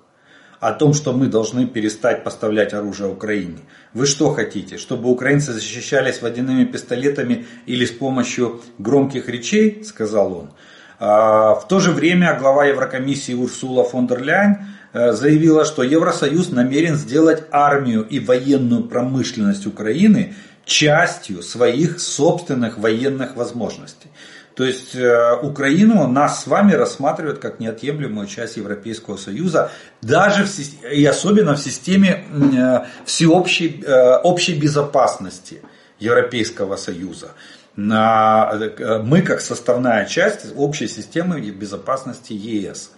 [0.59, 3.59] о том, что мы должны перестать поставлять оружие Украине.
[3.93, 10.51] Вы что хотите, чтобы украинцы защищались водяными пистолетами или с помощью громких речей?»– сказал он.
[10.99, 14.57] А, в то же время глава Еврокомиссии Урсула фон дер Ляйн
[14.91, 20.35] э, заявила, что Евросоюз намерен сделать армию и военную промышленность Украины
[20.65, 24.09] частью своих собственных военных возможностей.
[24.55, 30.83] То есть э, Украину нас с вами рассматривают как неотъемлемую часть Европейского Союза, даже в,
[30.83, 33.85] и особенно в системе э, всеобщей
[34.21, 35.61] общей безопасности
[35.97, 37.31] Европейского Союза.
[37.75, 42.91] Мы как составная часть общей системы безопасности ЕС.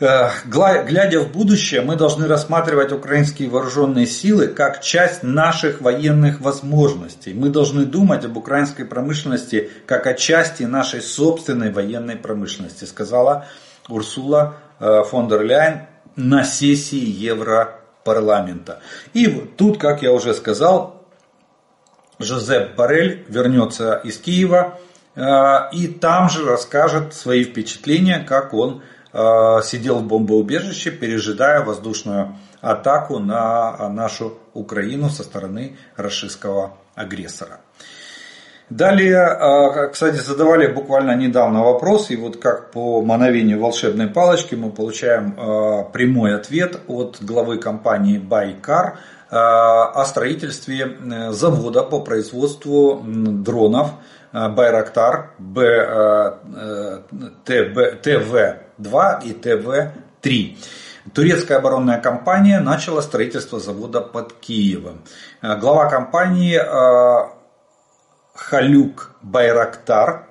[0.00, 7.32] Э, глядя в будущее, мы должны рассматривать украинские вооруженные силы как часть наших военных возможностей.
[7.32, 13.46] Мы должны думать об украинской промышленности как о части нашей собственной военной промышленности, сказала
[13.88, 15.82] Урсула э, фон дер Ляйн
[16.16, 18.80] на сессии Европарламента.
[19.12, 21.03] И тут, как я уже сказал,
[22.24, 24.80] Жозеп Барель вернется из Киева
[25.14, 25.22] э,
[25.72, 28.82] и там же расскажет свои впечатления, как он
[29.16, 37.60] Э, сидел в бомбоубежище, пережидая воздушную атаку на нашу Украину со стороны российского агрессора.
[38.70, 44.72] Далее, э, кстати, задавали буквально недавно вопрос, и вот как по мановению волшебной палочки мы
[44.72, 48.98] получаем э, прямой ответ от главы компании Байкар
[49.36, 50.96] о строительстве
[51.30, 53.90] завода по производству дронов
[54.32, 55.32] Байрактар
[57.44, 60.56] ТВ 2 и ТВ-3.
[61.12, 65.02] Турецкая оборонная компания начала строительство завода под Киевом.
[65.42, 67.28] Э, глава компании э,
[68.34, 70.26] Халюк Байрактар,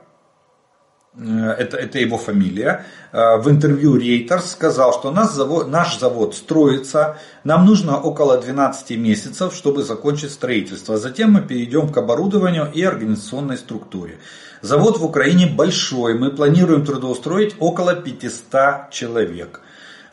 [1.15, 1.21] э,
[1.59, 7.99] это, это его фамилия, в интервью Reuters сказал, что завод, наш завод строится, нам нужно
[7.99, 10.97] около 12 месяцев, чтобы закончить строительство.
[10.97, 14.17] Затем мы перейдем к оборудованию и организационной структуре.
[14.61, 19.61] Завод в Украине большой, мы планируем трудоустроить около 500 человек.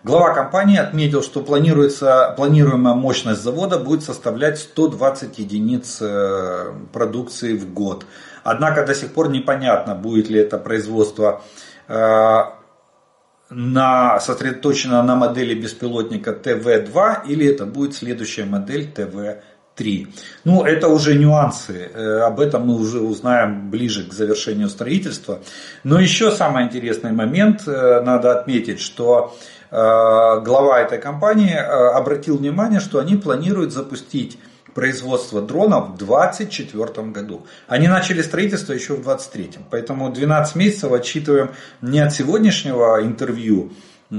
[0.03, 7.73] Глава компании отметил, что планируется, планируемая мощность завода будет составлять 120 единиц э, продукции в
[7.73, 8.05] год.
[8.43, 11.43] Однако до сих пор непонятно, будет ли это производство
[11.89, 12.40] э,
[13.51, 19.42] на, сосредоточено на модели беспилотника ТВ-2 или это будет следующая модель ТВ-3.
[19.81, 20.09] 23.
[20.44, 21.90] Ну, это уже нюансы,
[22.25, 25.40] об этом мы уже узнаем ближе к завершению строительства.
[25.85, 29.35] Но еще самый интересный момент, надо отметить, что
[29.71, 34.38] глава этой компании обратил внимание, что они планируют запустить
[34.75, 37.46] производства дронов в 2024 году.
[37.68, 39.64] Они начали строительство еще в 2023.
[39.71, 41.50] Поэтому 12 месяцев отчитываем
[41.81, 43.73] не от сегодняшнего интервью
[44.10, 44.14] э,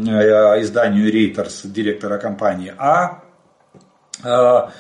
[0.62, 3.24] изданию Reuters директора компании, а,
[4.24, 4.72] а,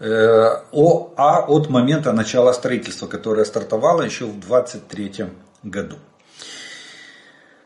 [0.00, 5.26] о, а от момента начала строительства, которое стартовало еще в 2023
[5.62, 5.96] году.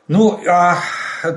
[0.07, 0.79] Ну, а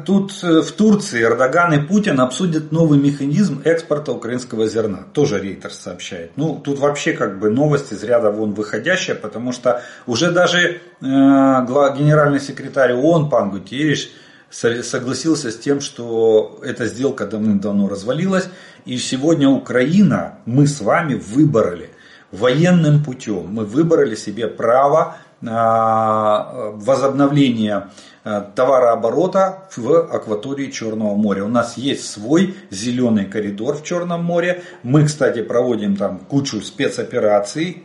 [0.05, 4.99] тут э, в Турции Эрдоган и Путин обсудят новый механизм экспорта украинского зерна.
[5.13, 6.31] Тоже Рейтерс сообщает.
[6.35, 10.77] Ну, тут вообще как бы новости из ряда вон выходящие, потому что уже даже э,
[11.01, 14.09] генеральный секретарь ООН Пан Гутерриш
[14.49, 18.49] согласился с тем, что эта сделка давным-давно развалилась.
[18.85, 21.89] И сегодня Украина, мы с вами выбрали
[22.31, 27.89] военным путем, мы выбрали себе право возобновления
[28.25, 31.43] Э, товарооборота в акватории Черного моря.
[31.43, 34.63] У нас есть свой зеленый коридор в Черном море.
[34.81, 37.83] Мы, кстати, проводим там кучу спецопераций.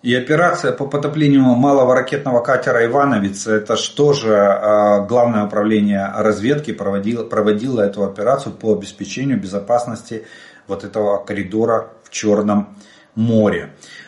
[0.00, 6.72] И операция по потоплению малого ракетного катера «Ивановец», это что же э, Главное управление разведки
[6.72, 10.24] проводило, проводило эту операцию по обеспечению безопасности
[10.66, 12.91] вот этого коридора в Черном море.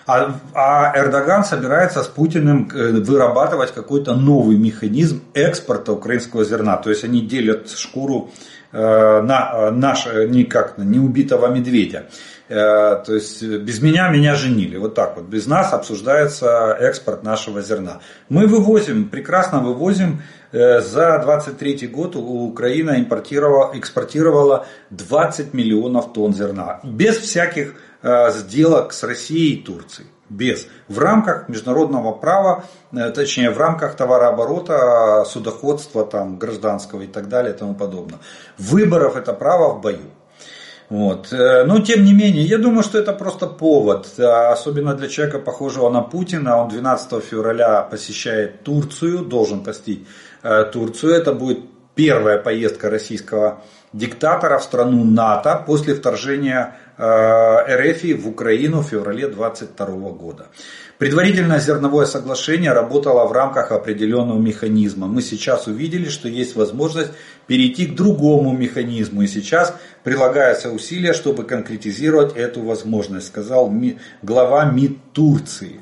[0.07, 6.77] А, а Эрдоган собирается с Путиным э, вырабатывать какой-то новый механизм экспорта украинского зерна.
[6.77, 8.31] То есть они делят шкуру
[8.73, 12.07] э, на э, наш, никак, не убитого медведя.
[12.47, 14.77] То есть без меня меня женили.
[14.77, 15.25] Вот так вот.
[15.25, 18.01] Без нас обсуждается экспорт нашего зерна.
[18.29, 20.23] Мы вывозим, прекрасно вывозим.
[20.53, 26.81] За 23 год Украина импортировала, экспортировала 20 миллионов тонн зерна.
[26.85, 30.09] Без всяких сделок с Россией и Турцией.
[30.31, 30.67] Без.
[30.89, 37.55] В рамках международного права, э, точнее в рамках товарооборота, судоходства, там, гражданского и так далее
[37.55, 38.19] и тому подобное.
[38.57, 40.11] Выборов это право в бою.
[40.89, 41.31] Вот.
[41.33, 45.91] Э, но тем не менее, я думаю, что это просто повод, особенно для человека, похожего
[45.91, 46.63] на Путина.
[46.63, 50.07] Он 12 февраля посещает Турцию, должен посетить
[50.73, 51.15] Турцию.
[51.15, 51.61] Это будет
[51.95, 53.61] первая поездка российского
[53.93, 60.47] диктатора в страну НАТО после вторжения Э, РФ в Украину в феврале 2022 года.
[60.99, 65.09] Предварительное зерновое соглашение работало в рамках определенного механизма.
[65.09, 67.11] Мы сейчас увидели, что есть возможность
[67.49, 69.23] перейти к другому механизму.
[69.23, 69.75] И сейчас
[70.05, 73.73] прилагаются усилия, чтобы конкретизировать эту возможность, сказал
[74.23, 75.81] глава МИД Турции.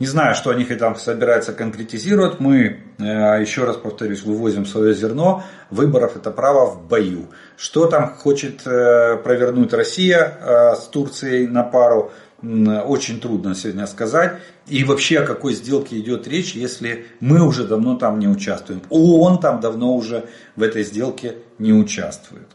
[0.00, 2.40] Не знаю, что они там собираются конкретизировать.
[2.40, 3.02] Мы, э,
[3.40, 5.44] еще раз повторюсь, вывозим свое зерно.
[5.70, 7.28] Выборов это право в бою.
[7.56, 14.34] Что там хочет э, провернуть Россия э, с Турцией на пару, очень трудно сегодня сказать.
[14.66, 18.82] И вообще о какой сделке идет речь, если мы уже давно там не участвуем.
[18.90, 20.24] ООН там давно уже
[20.56, 22.48] в этой сделке не участвует.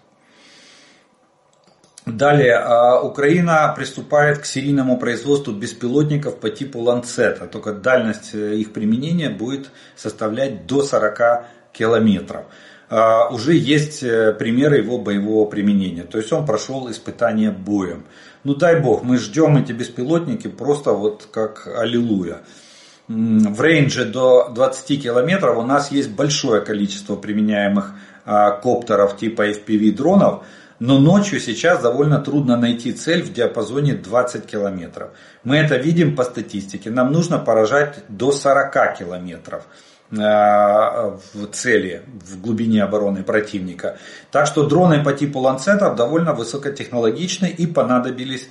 [2.06, 8.74] Далее, а, Украина приступает к серийному производству беспилотников по типу Ланцета, только дальность э, их
[8.74, 12.46] применения будет составлять до 40 километров.
[12.90, 18.06] А, уже есть э, примеры его боевого применения, то есть он прошел испытание боем.
[18.44, 22.40] Ну дай бог, мы ждем эти беспилотники просто вот как аллилуйя.
[23.08, 27.94] В рейнже до 20 километров у нас есть большое количество применяемых
[28.26, 30.44] а, коптеров типа FPV дронов,
[30.80, 35.10] но ночью сейчас довольно трудно найти цель в диапазоне 20 километров.
[35.44, 36.90] Мы это видим по статистике.
[36.90, 39.68] Нам нужно поражать до 40 километров
[40.12, 41.20] в
[41.52, 44.00] цели, в глубине обороны противника.
[44.32, 48.50] Так что дроны по типу ланцетов довольно высокотехнологичны и понадобились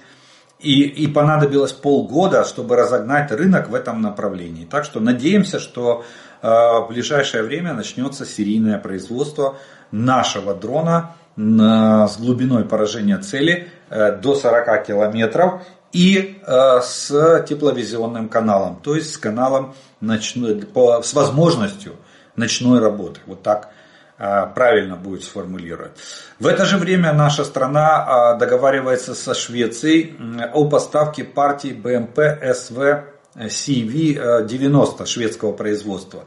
[0.59, 4.64] и, и понадобилось полгода, чтобы разогнать рынок в этом направлении.
[4.64, 6.04] Так что надеемся, что
[6.42, 9.56] э, в ближайшее время начнется серийное производство
[9.90, 18.80] нашего дрона с глубиной поражения цели э, до 40 километров и э, с тепловизионным каналом,
[18.82, 20.66] то есть с каналом ночной,
[21.03, 21.96] с возможностью
[22.36, 23.20] ночной работы.
[23.26, 23.70] Вот так
[24.18, 25.92] э, правильно будет сформулировать.
[26.38, 30.16] В это же время наша страна договаривается со Швецией
[30.53, 32.18] о поставке партии БМП
[32.55, 33.05] СВ
[33.36, 36.24] CV-90 шведского производства.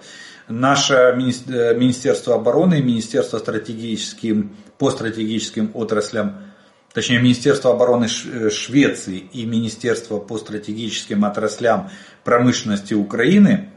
[0.47, 6.50] Наше Министерство обороны и Министерство стратегическим по стратегическим отраслям,
[6.93, 11.89] точнее Министерство обороны э, Швеции и Министерство по стратегическим отраслям
[12.23, 13.69] промышленности Украины,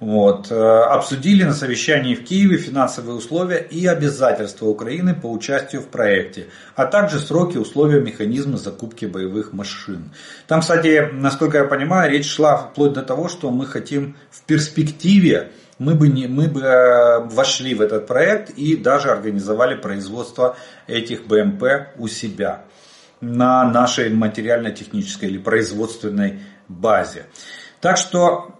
[0.00, 0.50] Вот.
[0.50, 6.46] Э, обсудили на совещании в Киеве финансовые условия и обязательства Украины по участию в проекте,
[6.74, 10.10] а также сроки, условия, механизмы закупки боевых машин.
[10.48, 15.52] Там, кстати, насколько я понимаю, речь шла вплоть до того, что мы хотим в перспективе
[15.82, 20.56] мы бы, не, мы бы э, вошли в этот проект и даже организовали производство
[20.86, 21.64] этих БМП
[21.98, 22.64] у себя
[23.20, 27.26] на нашей материально-технической или производственной базе.
[27.80, 28.58] Так что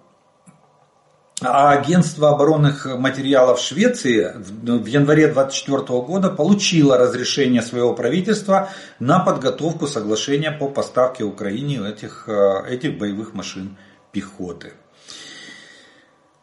[1.45, 8.69] а агентство оборонных материалов Швеции в январе 2024 года получило разрешение своего правительства
[9.01, 13.77] на подготовку соглашения по поставке Украине этих, э, этих боевых машин
[14.13, 14.75] пехоты.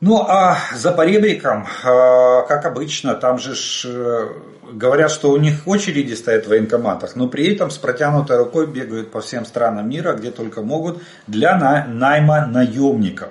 [0.01, 3.53] Ну а за поребриком, э, как обычно, там же
[3.85, 4.27] э,
[4.71, 9.11] говорят, что у них очереди стоят в военкоматах, но при этом с протянутой рукой бегают
[9.11, 13.29] по всем странам мира, где только могут, для найма наемников.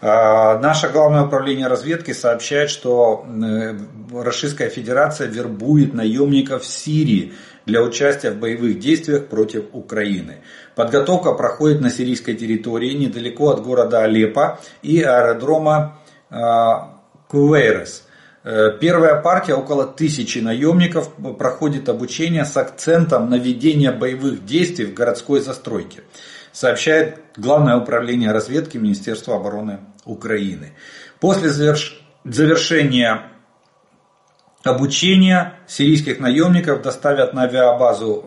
[0.00, 3.76] А, наше главное управление разведки сообщает, что э,
[4.14, 7.34] Российская Федерация вербует наемников в Сирии
[7.66, 10.38] для участия в боевых действиях против Украины.
[10.78, 15.98] Подготовка проходит на сирийской территории, недалеко от города Алеппо и аэродрома
[16.30, 18.06] а, Кувейрес.
[18.44, 24.94] Э, первая партия, около тысячи наемников, проходит обучение с акцентом на ведение боевых действий в
[24.94, 26.04] городской застройке
[26.52, 30.74] сообщает Главное управление разведки Министерства обороны Украины.
[31.18, 32.00] После заверш...
[32.22, 33.32] завершения
[34.64, 38.24] обучения сирийских наемников доставят на авиабазу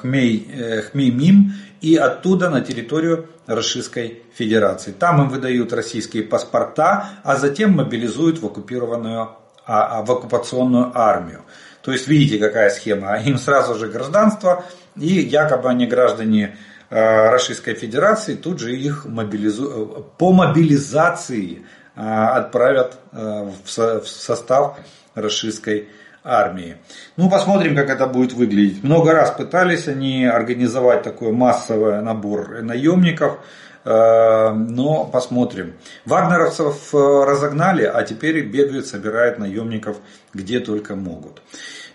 [0.00, 4.92] Хмей, э, Хмеймим и оттуда на территорию Российской Федерации.
[4.92, 9.30] Там им выдают российские паспорта, а затем мобилизуют в оккупированную
[9.66, 11.42] а, а, в оккупационную армию.
[11.82, 13.16] То есть видите, какая схема.
[13.24, 14.64] Им сразу же гражданство,
[14.96, 16.56] и якобы они граждане
[16.90, 20.12] Э, Российской Федерации, тут же их мобилизу...
[20.18, 21.64] по мобилизации
[21.94, 24.76] э, отправят э, в состав
[25.14, 25.88] российской
[26.22, 26.76] армии.
[27.16, 28.82] Ну, посмотрим, как это будет выглядеть.
[28.82, 33.40] Много раз пытались они организовать такой массовый набор наемников,
[33.84, 35.74] но посмотрим.
[36.04, 39.96] Вагнеровцев разогнали, а теперь бегают, собирают наемников
[40.32, 41.42] где только могут.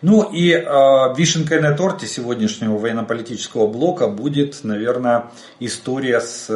[0.01, 0.63] Ну и э,
[1.17, 6.47] вишенкой на торте сегодняшнего военно-политического блока будет, наверное, история с...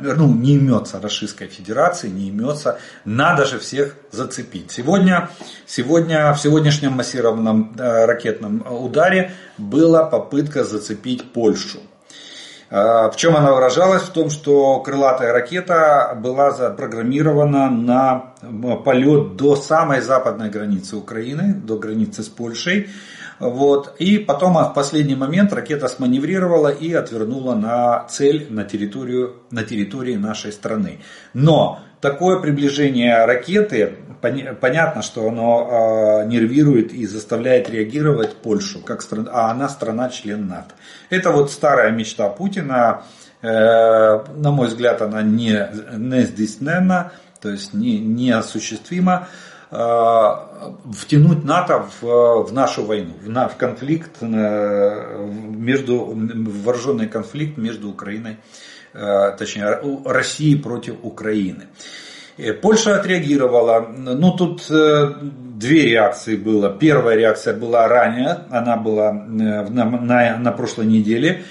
[0.00, 2.78] Ну, не имется Российской Федерации, не имется.
[3.04, 4.72] Надо же всех зацепить.
[4.72, 5.30] Сегодня,
[5.66, 11.80] сегодня в сегодняшнем массированном э, ракетном ударе была попытка зацепить Польшу.
[12.68, 14.02] А, в чем она выражалась?
[14.02, 18.34] В том, что крылатая ракета была запрограммирована на
[18.84, 22.88] полет до самой западной границы Украины, до границы с Польшей.
[23.38, 23.94] Вот.
[23.98, 30.16] И потом в последний момент ракета сманеврировала и отвернула на цель на, территорию, на территории
[30.16, 31.00] нашей страны.
[31.34, 39.30] Но такое приближение ракеты, понятно, что оно а, нервирует и заставляет реагировать Польшу, как страна,
[39.32, 40.74] а она страна-член НАТО.
[41.10, 43.02] Это вот старая мечта Путина,
[43.42, 49.28] э, на мой взгляд, она не, не здійсненна, то есть не, неосуществима
[49.70, 50.36] э,
[50.92, 57.90] втянуть НАТО в, в нашу войну, в, в конфликт э, между, в вооруженный конфликт между
[57.90, 58.38] Украиной
[59.38, 61.66] точнее России против Украины.
[62.38, 63.88] Э, Польша отреагировала.
[63.96, 66.70] Ну, тут э, две реакции было.
[66.70, 71.44] Первая реакция была ранее, она была на, на, на прошлой неделе.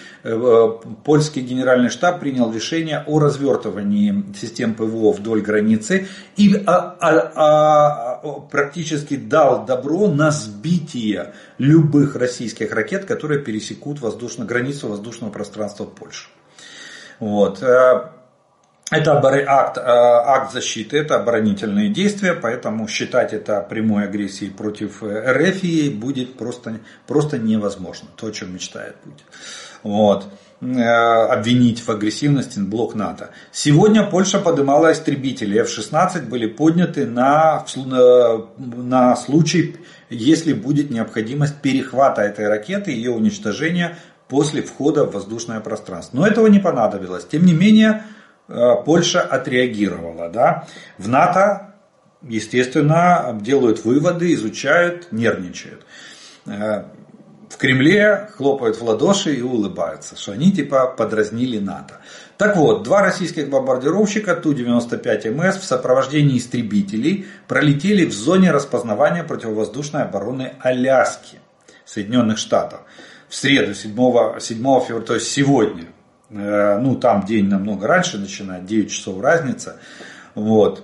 [1.03, 8.39] Польский генеральный штаб принял решение о развертывании систем ПВО вдоль границы и а, а, а,
[8.49, 16.27] практически дал добро на сбитие любых российских ракет, которые пересекут воздушно, границу воздушного пространства Польши.
[17.19, 17.63] Вот.
[18.91, 19.17] Э, это
[19.47, 25.95] акт, э, акт защиты, это оборонительные действия, поэтому считать это прямой агрессией против э, РФ
[25.95, 28.09] будет просто, просто невозможно.
[28.15, 29.25] То, о чем мечтает Путин.
[29.83, 30.27] Вот
[30.61, 33.31] обвинить в агрессивности блок НАТО.
[33.51, 37.65] Сегодня Польша поднимала истребители F-16, были подняты на,
[38.57, 39.75] на случай,
[40.09, 46.17] если будет необходимость перехвата этой ракеты, ее уничтожения после входа в воздушное пространство.
[46.17, 47.25] Но этого не понадобилось.
[47.25, 48.14] Тем не менее, э,
[48.47, 50.29] Польша отреагировала.
[50.29, 50.67] Да?
[50.97, 51.75] В НАТО,
[52.21, 55.85] естественно, делают выводы, изучают, нервничают.
[56.45, 56.83] Э,
[57.49, 61.99] в Кремле хлопают в ладоши и улыбаются, что они типа подразнили НАТО.
[62.37, 70.53] Так вот, два российских бомбардировщика Ту-95МС в сопровождении истребителей пролетели в зоне распознавания противовоздушной обороны
[70.59, 71.39] Аляски,
[71.85, 72.81] Соединенных Штатов
[73.29, 75.87] в среду 7, 7 февраля, то есть сегодня, э,
[76.29, 79.77] ну там день намного раньше начинает, 9 часов разница,
[80.33, 80.83] вот.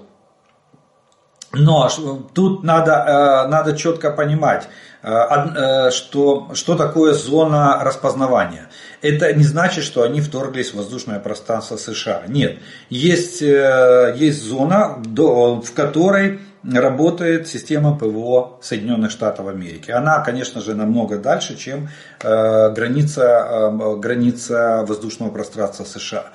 [1.53, 1.89] Но
[2.33, 4.69] тут надо, надо четко понимать,
[5.01, 8.69] что, что такое зона распознавания.
[9.01, 12.23] Это не значит, что они вторглись в воздушное пространство США.
[12.27, 19.91] Нет, есть, есть зона, в которой работает система ПВО Соединенных Штатов Америки.
[19.91, 21.89] Она, конечно же, намного дальше, чем
[22.21, 26.25] э, граница, э, граница воздушного пространства США.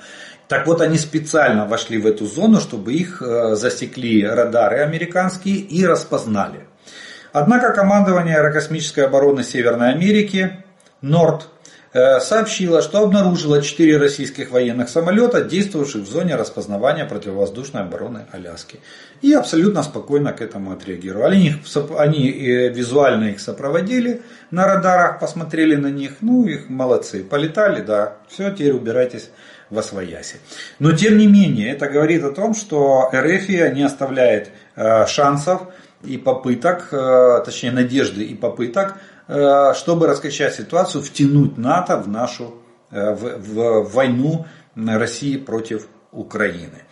[0.47, 5.85] Так вот, они специально вошли в эту зону, чтобы их э, засекли радары американские и
[5.85, 6.67] распознали.
[7.33, 10.63] Однако командование аэрокосмической обороны Северной Америки,
[11.01, 11.47] НОРД,
[12.19, 18.79] сообщила, что обнаружила 4 российских военных самолета, действовавших в зоне распознавания противовоздушной обороны Аляски.
[19.21, 21.35] И абсолютно спокойно к этому отреагировали.
[21.35, 21.55] Они,
[21.97, 24.21] они э, визуально их сопроводили
[24.51, 29.29] на радарах, посмотрели на них, ну их молодцы, полетали, да, все, теперь убирайтесь
[29.69, 30.37] во свояси.
[30.79, 35.63] Но тем не менее, это говорит о том, что РФИ не оставляет э, шансов
[36.03, 36.89] и попыток,
[37.43, 42.55] точнее надежды и попыток Э, чтобы раскачать ситуацию, втянуть НАТО в нашу
[42.91, 46.83] э, в, в войну России против Украины.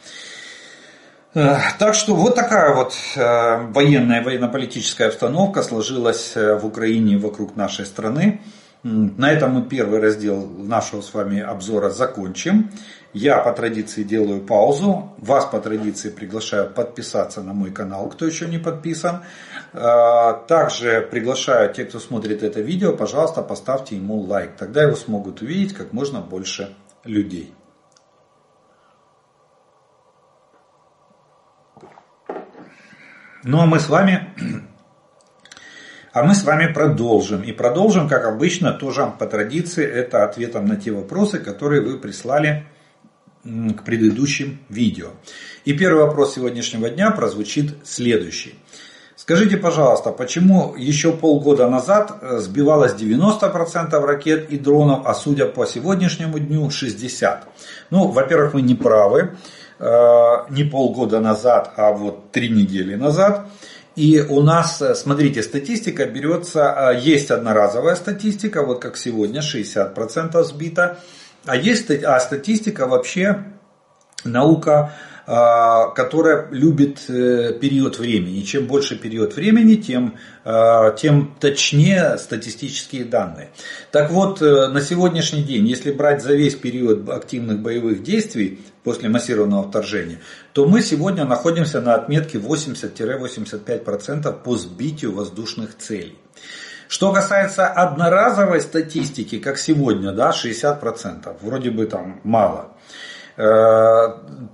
[1.33, 8.41] Э, так что вот такая вот военная, военно-политическая обстановка сложилась в Украине вокруг нашей страны.
[8.83, 12.69] На этом мы первый раздел нашего с вами обзора закончим.
[13.15, 15.13] Я по традиции делаю паузу.
[15.19, 19.23] Вас по традиции приглашаю подписаться на мой канал, кто еще не подписан.
[19.71, 24.57] А, также приглашаю тех, кто смотрит это видео, пожалуйста, поставьте ему лайк.
[24.57, 27.53] Тогда его смогут увидеть как можно больше людей.
[33.43, 34.35] Ну а мы с вами
[36.11, 37.43] а мы с вами продолжим.
[37.43, 42.65] И продолжим, как обычно, тоже по традиции, это ответом на те вопросы, которые вы прислали
[43.45, 45.09] к предыдущим видео.
[45.65, 48.55] И первый вопрос сегодняшнего дня прозвучит следующий.
[49.15, 55.65] Скажите, пожалуйста, почему еще полгода назад э, сбивалось 90% ракет и дронов, а судя по
[55.65, 57.39] сегодняшнему дню 60%?
[57.91, 59.37] Ну, во-первых, вы не правы.
[59.79, 63.47] Э, не полгода назад, а вот три недели назад.
[63.95, 70.99] И у нас, э, смотрите, статистика берется, есть одноразовая статистика, вот как сегодня, 60% сбито,
[71.45, 73.43] а есть а статистика вообще
[74.23, 74.93] наука,
[75.27, 75.31] э,
[75.95, 78.41] которая любит период времени.
[78.41, 80.17] Чем больше период времени, тем,
[80.97, 83.49] тем точнее статистические данные.
[83.91, 89.67] Так вот, на сегодняшний день, если брать за весь период активных боевых действий после массированного
[89.67, 90.19] вторжения,
[90.53, 96.15] то мы сегодня находимся на отметке 80-85% по сбитию воздушных целей.
[96.87, 102.73] Что касается одноразовой статистики, как сегодня, да, 60%, вроде бы там мало,
[103.37, 103.43] э,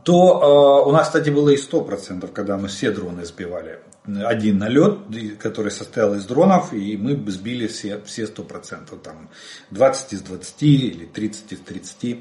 [0.04, 3.80] то э, у нас, кстати, было и 100%, когда мы все дроны сбивали.
[4.26, 4.98] Один налет,
[5.40, 9.30] который состоял из дронов, и мы сбили все, все 100%, там
[9.70, 12.20] 20 из 20 или 30 из 30.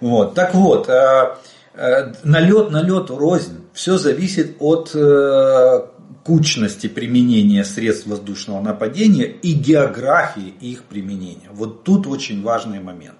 [0.00, 0.34] Вот.
[0.34, 1.36] Так вот, э,
[2.24, 3.66] налет налету рознь.
[3.74, 4.94] Все зависит от
[6.24, 11.48] кучности применения средств воздушного нападения и географии их применения.
[11.52, 13.16] Вот тут очень важный момент.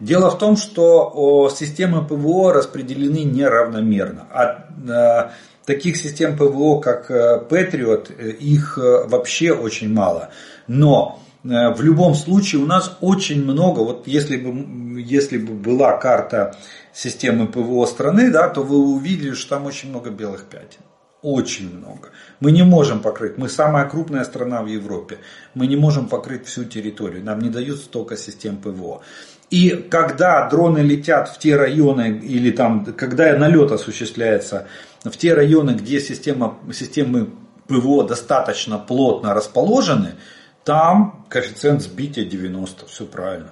[0.00, 4.26] Дело в том, что системы ПВО распределены неравномерно.
[4.30, 5.30] А э,
[5.64, 10.30] таких систем ПВО, как Patriot, их вообще очень мало.
[10.66, 16.56] Но в любом случае у нас очень много, вот если бы, если бы была карта
[16.92, 20.80] системы ПВО страны, да, то вы увидели, что там очень много белых пятен.
[21.26, 22.10] Очень много.
[22.38, 25.18] Мы не можем покрыть, мы самая крупная страна в Европе,
[25.54, 29.02] мы не можем покрыть всю территорию, нам не дают столько систем ПВО.
[29.50, 34.68] И когда дроны летят в те районы, или там, когда налет осуществляется
[35.02, 37.30] в те районы, где система, системы
[37.66, 40.14] ПВО достаточно плотно расположены,
[40.62, 43.50] там коэффициент сбития 90, все правильно,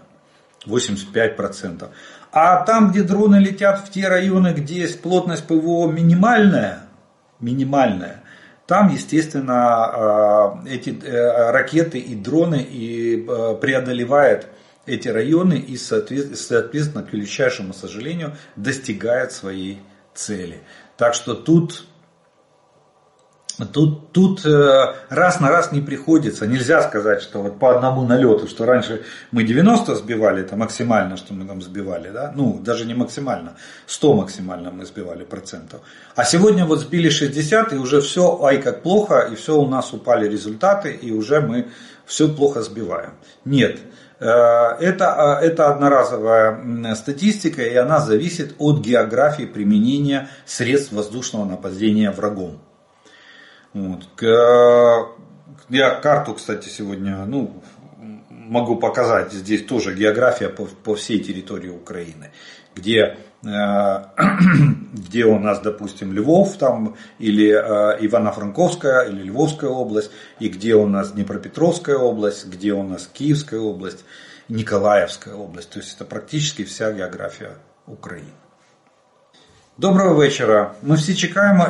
[0.65, 1.89] 85%.
[2.31, 6.84] А там, где дроны летят в те районы, где плотность ПВО минимальная,
[7.45, 8.23] минимальная,
[8.67, 14.49] там, естественно, а, эти э, ракеты и дроны и э, преодолевают
[14.87, 19.81] эти районы и, соответственно, к величайшему сожалению, достигают своей
[20.15, 20.61] цели.
[20.97, 21.87] Так что тут
[23.73, 26.45] Тут, тут э, раз на раз не приходится.
[26.47, 31.35] Нельзя сказать, что вот по одному налету, что раньше мы 90 сбивали, это максимально, что
[31.35, 32.33] мы там сбивали, да?
[32.35, 33.53] Ну, даже не максимально,
[33.87, 35.83] 100 максимально мы сбивали процентов.
[36.17, 39.93] А сегодня вот сбили 60, и уже все, ай, как плохо, и все у нас
[39.93, 41.69] упали результаты, и уже мы
[42.07, 43.11] все плохо сбиваем.
[43.45, 43.79] Нет,
[44.19, 52.11] э, это, э, это одноразовая статистика, и она зависит от географии применения средств воздушного нападения
[52.11, 52.59] врагом.
[53.74, 54.08] Вот.
[55.70, 57.62] Я карту, кстати, сегодня ну,
[58.50, 59.32] могу показать.
[59.32, 62.32] Здесь тоже география по, по всей территории Украины,
[62.76, 63.50] где э,
[64.94, 70.88] где у нас, допустим, Львов там, или э, Ивано-Франковская, или Львовская область, и где у
[70.88, 74.04] нас Днепропетровская область, где у нас Киевская область,
[74.50, 75.70] Николаевская область.
[75.70, 77.52] То есть это практически вся географія
[77.88, 78.32] України.
[79.78, 80.72] Доброго вечора.
[80.84, 81.68] Ми всі чекаємо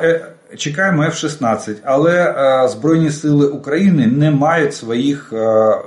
[0.57, 2.35] чекаємо F-16, але
[2.69, 5.33] Збройні Сили України не мають своїх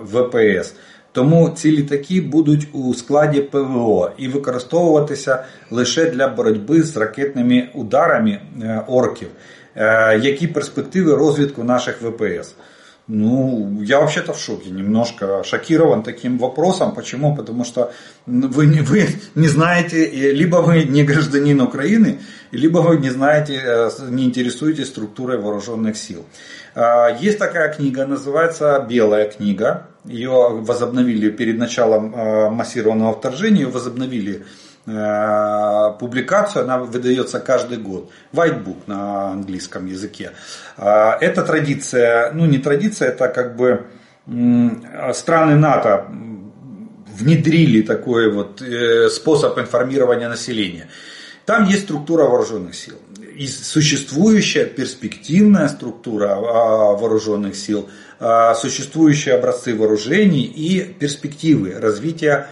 [0.03, 0.73] ВПС.
[1.11, 8.41] Тому ці літаки будуть у складі ПВО і використовуватися лише для боротьби з ракетними ударами
[8.87, 9.27] орків.
[10.21, 12.55] Які перспективи розвитку наших ВПС?
[13.07, 16.93] Ну, я вообще-то в шоке, немножко шокирован таким вопросом.
[16.93, 17.33] Почему?
[17.35, 17.93] Потому что
[18.25, 22.19] вы не, вы не знаете, либо вы не гражданин Украины,
[22.51, 26.25] либо вы не знаете, э, не интересуетесь структурой вооруженных сил.
[26.75, 29.87] А, есть такая книга, называется «Белая книга».
[30.03, 34.43] Ее возобновили перед началом э, массированного вторжения, ее возобновили
[34.87, 38.09] публикацию, она выдается каждый год.
[38.31, 40.31] White Book на английском языке.
[40.77, 43.85] Э, это традиция, ну не традиция, это как бы
[45.13, 46.07] страны НАТО
[47.07, 50.87] внедрили такой вот э, способ информирования населения.
[51.45, 52.95] Там есть структура вооруженных сил.
[53.37, 57.87] И существующая перспективная структура а, вооруженных сил,
[58.19, 62.49] а, существующие образцы вооружений и перспективы развития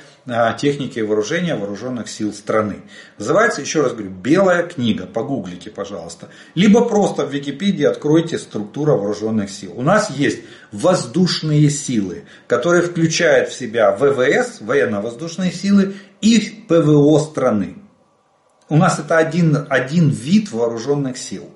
[0.59, 2.77] техники и вооружения вооруженных сил страны.
[3.19, 6.29] Называется, еще раз говорю, белая книга, погуглите, пожалуйста.
[6.55, 9.73] Либо просто в Википедии откройте структура вооруженных сил.
[9.75, 17.77] У нас есть воздушные силы, которые включают в себя ВВС, военно-воздушные силы, и ПВО страны.
[18.67, 21.51] У нас это один, один вид вооруженных сил,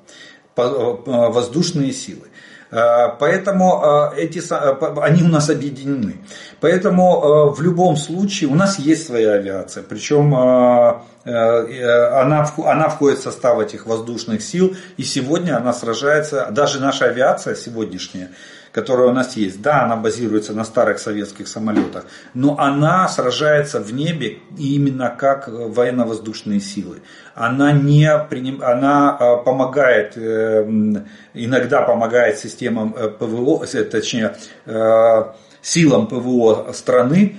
[0.56, 2.28] воздушные силы.
[2.72, 6.18] Э, поэтому э, эти, э, они у нас объединены.
[6.60, 9.82] Поэтому в любом случае у нас есть своя авиация.
[9.82, 14.76] Причем она, она входит в состав этих воздушных сил.
[14.98, 18.32] И сегодня она сражается, даже наша авиация сегодняшняя,
[18.72, 23.94] которая у нас есть, да, она базируется на старых советских самолетах, но она сражается в
[23.94, 27.02] небе именно как военно-воздушные силы.
[27.36, 28.62] Она, не приним...
[28.62, 30.64] она а, помогает, э,
[31.34, 34.36] иногда помогает системам э, ПВО, э, точнее,
[35.62, 37.38] силам ПВО страны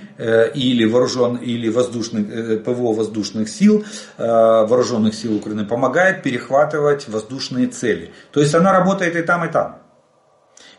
[0.53, 3.83] или вооружен или воздушных ПВО воздушных сил
[4.17, 8.11] вооруженных сил Украины помогает перехватывать воздушные цели.
[8.31, 9.80] То есть она работает и там и там.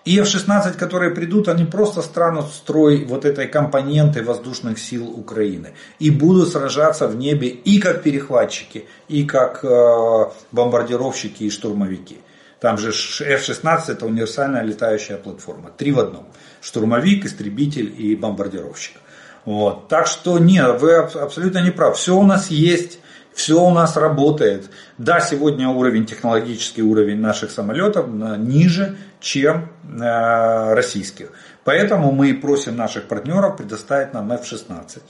[0.04, 5.74] И F-16, которые придут, они просто станут в строй вот этой компоненты воздушных сил Украины.
[6.00, 12.18] И будут сражаться в небе и как перехватчики, и как э, бомбардировщики и штурмовики.
[12.58, 15.70] Там же F-16 это универсальная летающая платформа.
[15.70, 16.26] Три в одном.
[16.60, 18.96] Штурмовик, истребитель и бомбардировщик.
[19.44, 19.88] Вот.
[19.88, 21.96] Так что нет, вы абсолютно не прав.
[21.96, 22.98] Все у нас есть.
[23.34, 24.70] Все у нас работает.
[24.98, 31.32] Да, сегодня уровень, технологический уровень наших самолетов ниже, чем э, российских.
[31.64, 35.00] Поэтому мы просим наших партнеров предоставить нам F-16.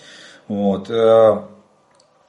[0.49, 0.91] Вот.
[0.91, 1.43] Э,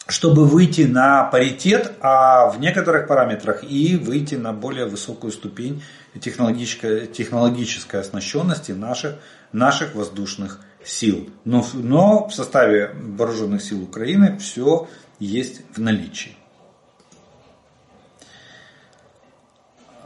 [0.08, 5.82] чтобы выйти на паритет, а в некоторых параметрах и выйти на более высокую ступень
[6.20, 9.16] технологической, технологической оснащенности наших,
[9.54, 11.30] наших воздушных сил.
[11.46, 14.89] Но, но в составе вооруженных сил Украины все
[15.20, 16.36] есть в наличии.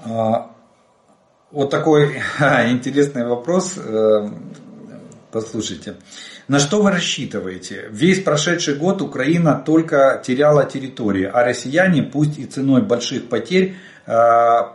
[0.03, 0.51] А,
[1.51, 2.17] вот такой
[2.69, 3.77] интересный вопрос.
[3.77, 4.29] Э,
[5.31, 5.95] послушайте.
[6.47, 7.87] На что вы рассчитываете?
[7.89, 13.75] Весь прошедший год Украина только теряла территории, а россияне, пусть и ценой больших потерь,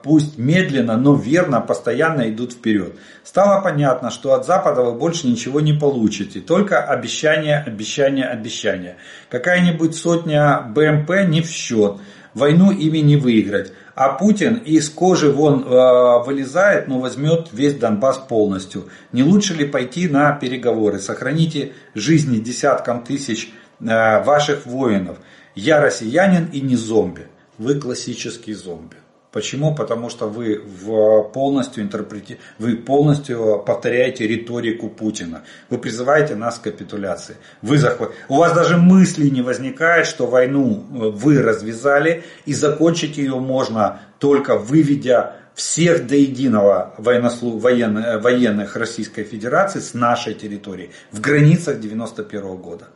[0.02, 2.96] пусть медленно, но верно, постоянно идут вперед.
[3.24, 8.96] Стало понятно, что от Запада вы больше ничего не получите, только обещания, обещания, обещания.
[9.30, 11.96] Какая-нибудь сотня БМП не в счет,
[12.34, 13.72] войну ими не выиграть.
[13.94, 18.88] А Путин из кожи вон э, вылезает, но возьмет весь Донбасс полностью.
[19.12, 20.98] Не лучше ли пойти на переговоры?
[20.98, 25.18] Сохраните жизни десяткам тысяч э, ваших воинов.
[25.54, 27.26] Я россиянин и не зомби.
[27.58, 29.01] Вы классический зомби.
[29.32, 29.74] Почему?
[29.74, 32.38] Потому что вы в полностью интерпрети...
[32.58, 35.42] вы полностью повторяете риторику Путина.
[35.70, 37.36] Вы призываете нас к капитуляции.
[37.62, 38.10] Вы захват...
[38.28, 44.02] У вас даже мысли не возникает, что войну э, вы развязали и закончить ее можно
[44.18, 47.58] только выведя всех до единого военнослу...
[47.58, 52.88] военных, э, военных Российской Федерации с нашей территории в границах 91 года.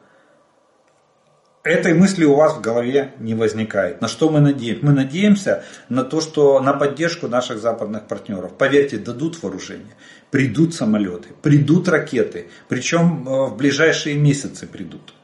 [1.67, 4.01] Этой мысли у вас в голове не возникает.
[4.01, 4.85] На что мы надеемся?
[4.87, 8.53] Мы надеемся на то, что на поддержку наших западных партнеров.
[8.57, 9.95] Поверьте, дадут вооружение,
[10.31, 15.15] придут самолеты, придут ракеты, причем э, в ближайшие месяцы придут.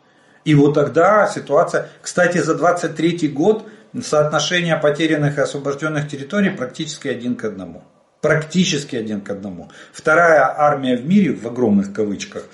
[0.45, 3.69] И вот тогда ситуация, кстати, за 23 год
[4.01, 7.85] соотношение потерянных и освобожденных территорий практически один к одному.
[8.21, 9.71] Практически один к одному.
[9.93, 12.45] Вторая армия в мире, в огромных кавычках,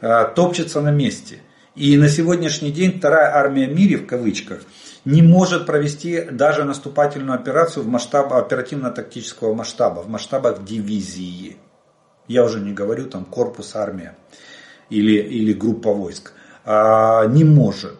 [0.00, 1.38] э, топчется на месте.
[1.78, 4.62] И на сегодняшний день вторая армия в мире, в кавычках,
[5.04, 11.56] не может провести даже наступательную операцию в масштабе оперативно-тактического масштаба, в масштабах дивизии.
[12.26, 14.16] Я уже не говорю там корпус, армия
[14.90, 16.32] или, или группа войск.
[16.64, 17.98] А, не может.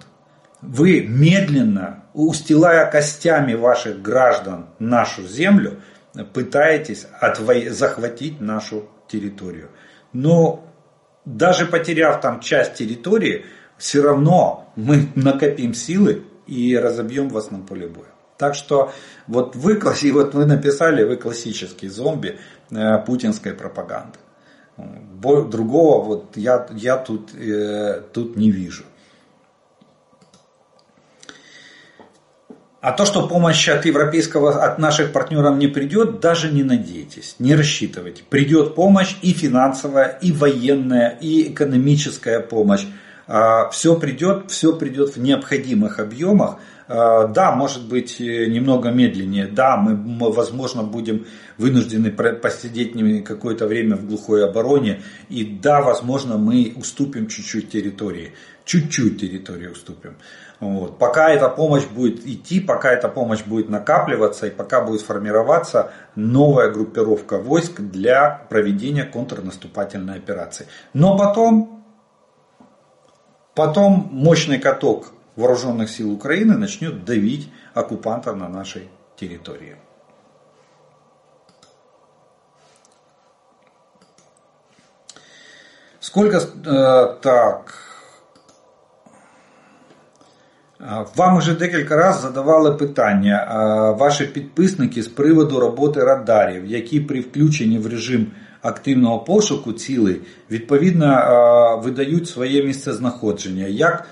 [0.61, 5.81] Вы медленно, устилая костями ваших граждан нашу землю,
[6.35, 7.71] пытаетесь отво...
[7.71, 9.69] захватить нашу территорию.
[10.13, 10.65] Но
[11.25, 13.45] даже потеряв там часть территории,
[13.79, 18.09] все равно мы накопим силы и разобьем вас на поле боя.
[18.37, 18.93] Так что
[19.27, 19.81] вот вы,
[20.13, 22.39] вот вы написали, вы классический зомби
[22.71, 24.19] э, путинской пропаганды.
[24.77, 28.85] Другого вот я, я тут, э, тут не вижу.
[32.81, 37.57] А то, что помощь от европейского, от наших партнеров не придет, даже не надейтесь, не
[37.57, 38.23] рассчитывайте.
[38.23, 42.87] Придет помощь и финансовая, и военная, и экономическая помощь.
[43.29, 46.57] А, все придет, все придет в необходимых объемах.
[46.89, 51.27] А, да, может быть э, немного медленнее, да, мы, возможно будем
[51.59, 58.33] вынуждены посидеть какое-то время в глухой обороне, и да, возможно мы уступим чуть-чуть территории,
[58.65, 60.17] чуть-чуть территории уступим.
[60.61, 60.99] Вот.
[60.99, 66.71] Пока эта помощь будет идти, пока эта помощь будет накапливаться и пока будет формироваться новая
[66.71, 70.67] группировка войск для проведения контрнаступательной операции.
[70.95, 71.78] Но потом
[73.58, 79.76] Потом мощный каток вооруженных сил Украины начнет давить оккупантов на нашей территории.
[86.00, 87.80] Сколько э, так.
[91.16, 93.46] Вам уже декілька разів задавали питання
[94.00, 98.32] ваші підписники з приводу роботи радарів, які при включенні в режим
[98.69, 103.67] активного пошуку цілей відповідно видають своє місцезнаходження.
[103.67, 104.07] Як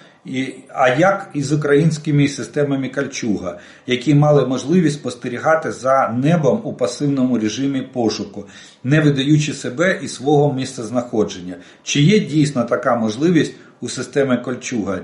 [0.68, 7.82] а як із українськими системами Кальчуга, які мали можливість спостерігати за небом у пасивному режимі
[7.82, 8.44] пошуку,
[8.84, 11.56] не видаючи себе і свого місцезнаходження?
[11.82, 14.98] Чи є дійсно така можливість у системи Кольчуга?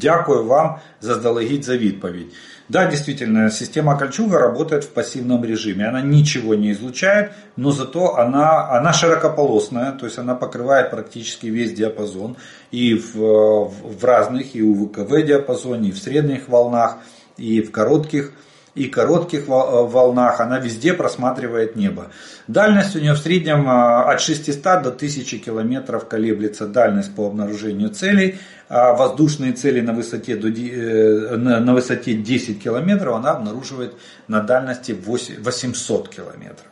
[0.00, 2.26] Дякую вам заздалегідь за відповідь.
[2.70, 5.88] Да, действительно, система кольчуга работает в пассивном режиме.
[5.88, 11.72] Она ничего не излучает, но зато она, она широкополосная, то есть она покрывает практически весь
[11.72, 12.36] диапазон.
[12.70, 16.98] И в, в разных, и у ВКВ диапазоне, и в средних волнах,
[17.36, 18.34] и в коротких
[18.74, 22.08] и коротких волнах, она везде просматривает небо.
[22.46, 27.90] Дальность у нее в среднем а, от 600 до 1000 километров колеблется дальность по обнаружению
[27.90, 28.38] целей
[28.70, 33.94] а воздушные цели на высоте, до, э, на высоте 10 километров она обнаруживает
[34.28, 36.66] на дальности 800 километров.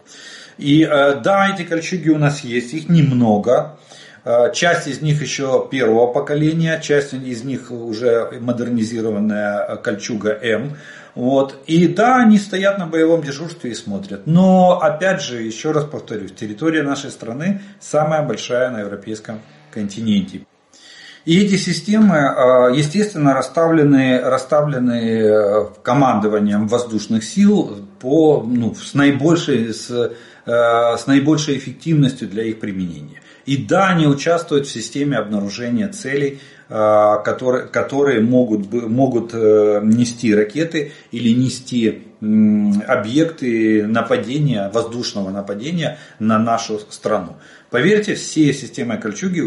[0.59, 3.79] И э, да, эти кольчуги у нас есть, их немного.
[4.25, 10.77] Э, часть из них еще первого поколения, часть из них уже модернизированная кольчуга М.
[11.15, 11.63] Вот.
[11.67, 14.27] И да, они стоят на боевом дежурстве и смотрят.
[14.27, 19.41] Но, опять же, еще раз повторюсь, территория нашей страны самая большая на европейском
[19.71, 20.43] континенте.
[21.25, 29.75] И эти системы, а, естественно, расставлены, расставлены э, командованием воздушных сил по, ну, с, наибольшей,
[29.75, 30.11] с, э,
[30.47, 33.21] с наибольшей эффективностью для их применения.
[33.45, 36.41] И да, они участвуют в системе обнаружения целей,
[37.25, 46.81] которые, которые могут, могут э, нести ракеты или нести объекты нападения, воздушного нападения на нашу
[46.91, 47.37] страну.
[47.71, 49.41] Поверьте, все системы Кольчуги,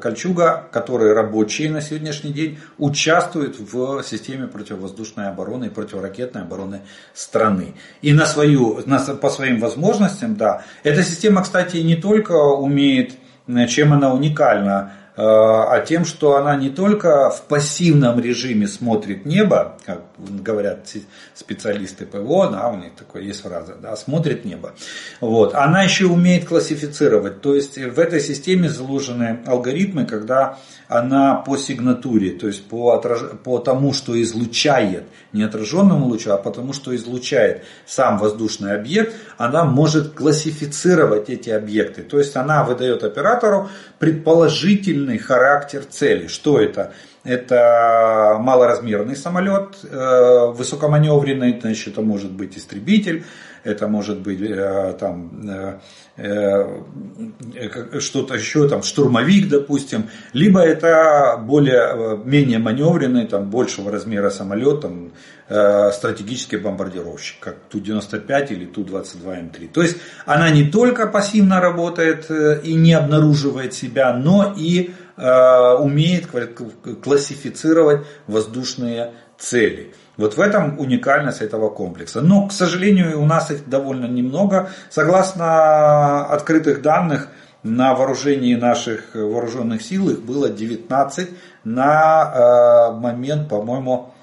[0.00, 6.80] Кольчуга, которые рабочие на сегодняшний день, участвуют в системе противовоздушной обороны и противоракетной обороны
[7.12, 7.74] страны.
[8.00, 10.62] И на свою, на, по своим возможностям, да.
[10.82, 13.12] Эта система, кстати, не только умеет,
[13.68, 19.76] чем она уникальна, Э, а тем, что она не только в пассивном режиме смотрит небо,
[19.86, 20.88] как говорят
[21.34, 24.74] специалисты ПВО, да, у них такое есть фраза, да, смотрит небо.
[25.20, 25.54] Вот.
[25.54, 27.40] Она еще умеет классифицировать.
[27.40, 30.58] То есть в этой системе заложены алгоритмы, когда
[30.88, 33.20] она по сигнатуре, то есть по, отраж...
[33.42, 39.64] по тому, что излучает, не отраженному лучу, а потому, что излучает сам воздушный объект, она
[39.64, 42.02] может классифицировать эти объекты.
[42.02, 43.70] То есть она выдает оператору
[45.04, 46.26] предположительный характер цели.
[46.28, 46.92] Что это?
[47.24, 53.24] Это малоразмерный самолет, э, высокоманевренный, значит, это может быть истребитель,
[53.64, 55.30] это может быть э, там
[57.98, 65.10] что-то еще, там штурмовик, допустим, либо это более, менее маневренный, там большего размера самолет, там,
[65.92, 69.68] стратегический бомбардировщик, как Ту-95 или Ту-22М3.
[69.72, 72.30] То есть она не только пассивно работает
[72.62, 79.94] и не обнаруживает себя, но и Э, умеет классифицировать воздушные цели.
[80.16, 82.20] Вот в этом уникальность этого комплекса.
[82.20, 84.70] Но, к сожалению, у нас их довольно немного.
[84.90, 87.28] Согласно открытых данных,
[87.64, 91.30] на вооружении наших вооруженных сил их было 19
[91.64, 94.14] на э, момент, по-моему,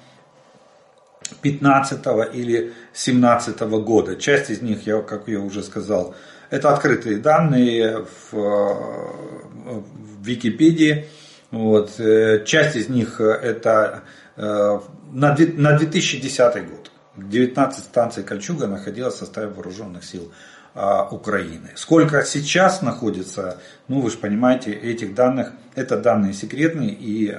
[1.40, 2.00] 15
[2.34, 4.16] или 17 года.
[4.16, 6.14] Часть из них, я, как я уже сказал,
[6.50, 9.84] это открытые данные в, в
[10.22, 11.08] Википедии.
[11.50, 11.98] Вот.
[11.98, 16.90] Э, часть из них э, это э, на 2010 год.
[17.16, 20.32] 19 станций Кольчуга находилась в составе вооруженных сил
[20.74, 21.70] а, Украины.
[21.74, 23.58] Сколько сейчас находится,
[23.88, 27.36] ну вы же понимаете, этих данных, это данные секретные, и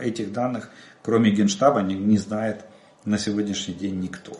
[0.00, 0.70] этих данных,
[1.02, 2.64] кроме Генштаба, не, не знает
[3.04, 4.36] на сегодняшний день никто.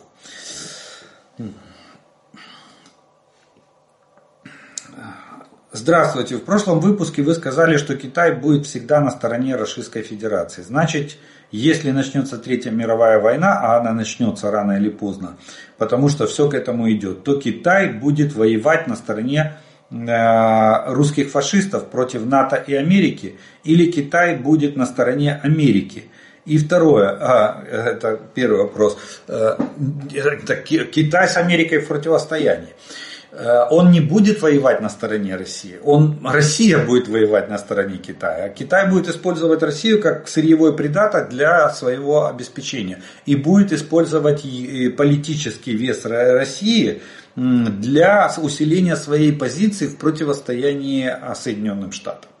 [5.71, 6.37] Здравствуйте.
[6.37, 10.63] В прошлом выпуске вы сказали, что Китай будет всегда на стороне Российской Федерации.
[10.63, 11.17] Значит,
[11.51, 15.37] если начнется Третья мировая война, а она начнется рано или поздно,
[15.77, 19.53] потому что все к этому идет, то Китай будет воевать на стороне
[19.89, 26.05] э, русских фашистов против НАТО и Америки, или Китай будет на стороне Америки.
[26.45, 29.57] И второе, а, это первый вопрос, э,
[30.13, 32.73] это Китай с Америкой в противостоянии.
[33.31, 35.79] Э, он не будет воевать на стороне России.
[35.83, 38.45] Он, Россия будет воевать на стороне Китая.
[38.45, 43.01] А Китай будет использовать Россию как сырьевой придаток для своего обеспечения.
[43.25, 44.43] И будет использовать
[44.97, 47.01] политический вес России
[47.35, 52.31] для усиления своей позиции в противостоянии Соединенным Штатам.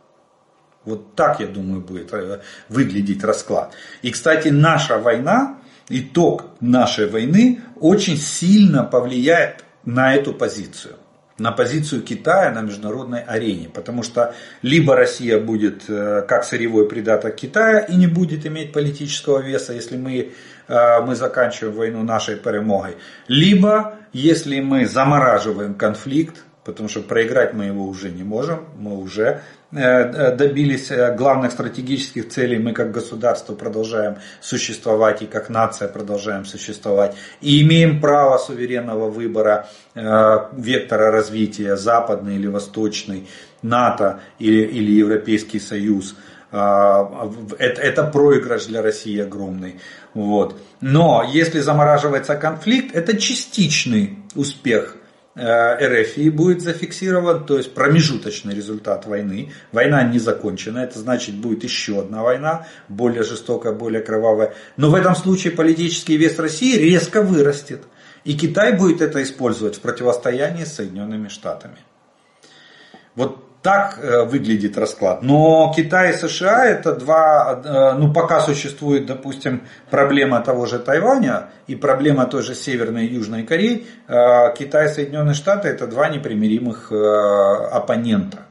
[0.87, 3.73] Вот так, я думаю, будет э, выглядеть расклад.
[4.01, 5.57] И, кстати, наша война,
[5.89, 10.95] итог нашей войны очень сильно повлияет на эту позицию
[11.39, 13.69] на позицию Китая на международной арене.
[13.69, 19.39] Потому что либо Россия будет э, как сырьевой придаток Китая и не будет иметь политического
[19.39, 20.31] веса, если мы,
[20.67, 22.97] э, мы заканчиваем войну нашей перемогой.
[23.27, 29.41] Либо если мы замораживаем конфликт, потому что проиграть мы его уже не можем, мы уже
[29.73, 35.89] Э, э, добились э, главных стратегических целей, мы как государство продолжаем существовать и как нация
[35.89, 37.17] продолжаем существовать.
[37.41, 43.27] И имеем право суверенного выбора вектора развития, западный или восточный,
[43.63, 46.15] НАТО или, или Европейский Союз.
[46.51, 49.79] Это, это проигрыш для России огромный.
[50.13, 50.55] Вот.
[50.81, 54.96] Но если замораживается конфликт, это частичный успех
[55.37, 59.51] РФ будет зафиксирован, то есть промежуточный результат войны.
[59.71, 64.53] Война не закончена, это значит будет еще одна война, более жестокая, более кровавая.
[64.77, 67.83] Но в этом случае политический вес России резко вырастет.
[68.23, 71.77] И Китай будет это использовать в противостоянии с Соединенными Штатами.
[73.15, 75.21] Вот так э, выглядит расклад.
[75.21, 81.49] Но Китай и США это два, э, ну пока существует, допустим, проблема того же Тайваня
[81.67, 86.09] и проблема той же Северной и Южной Кореи, э, Китай и Соединенные Штаты это два
[86.09, 88.47] непримиримых оппонента.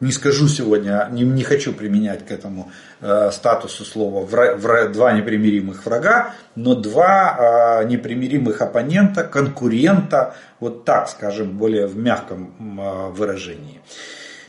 [0.00, 2.72] Не скажу сегодня, не, не хочу применять к этому
[3.02, 10.86] э, статусу слова вра, вра, два непримиримых врага, но два э, непримиримых оппонента, конкурента, вот
[10.86, 13.82] так скажем, более в мягком э, выражении.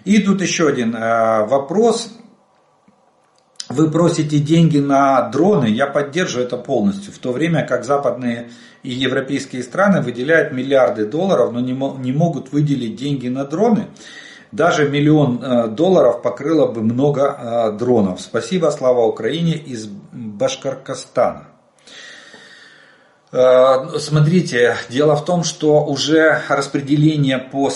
[0.06, 2.12] И тут еще один э, вопрос.
[3.70, 8.50] Вы просите деньги на дроны, я поддерживаю это полностью, в то время как западные
[8.84, 13.88] и европейские страны выделяют миллиарды долларов, но не, не могут выделить деньги на дроны.
[14.52, 18.20] Даже миллион э, долларов покрыло бы много э, дронов.
[18.20, 21.51] Спасибо, слава Украине из Башкоркостана.
[23.34, 27.72] Э, смотрите, дело в том, что уже распределение по,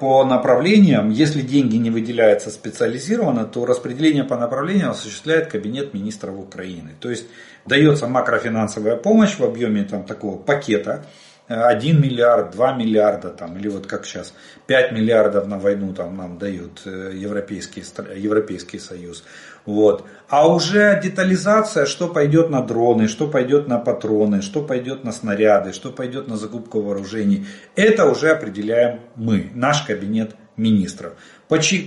[0.00, 6.90] по направлениям, если деньги не выделяются специализированно, то распределение по направлениям осуществляет Кабинет министров Украины.
[7.00, 7.26] То есть
[7.66, 11.04] дается макрофинансовая помощь в объеме там, такого пакета,
[11.48, 14.34] 1 миллиард, 2 миллиарда, там, или вот как сейчас,
[14.66, 17.82] 5 миллиардов на войну там, нам дают э, Европейский,
[18.16, 19.24] Европейский Союз.
[19.68, 20.06] Вот.
[20.30, 25.74] А уже детализация, что пойдет на дроны, что пойдет на патроны, что пойдет на снаряды,
[25.74, 27.46] что пойдет на закупку вооружений,
[27.76, 31.12] это уже определяем мы, наш кабинет министров.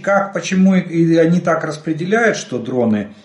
[0.03, 3.15] Как, почему они так распределяют, что дроны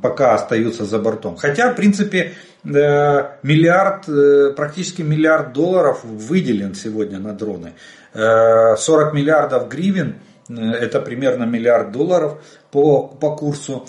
[0.00, 1.36] пока остаются за бортом.
[1.36, 4.06] Хотя, в принципе, миллиард,
[4.54, 7.72] практически миллиард долларов выделен сегодня на дроны.
[8.14, 13.86] 40 миллиардов гривен, это примерно миллиард долларов по, по курсу,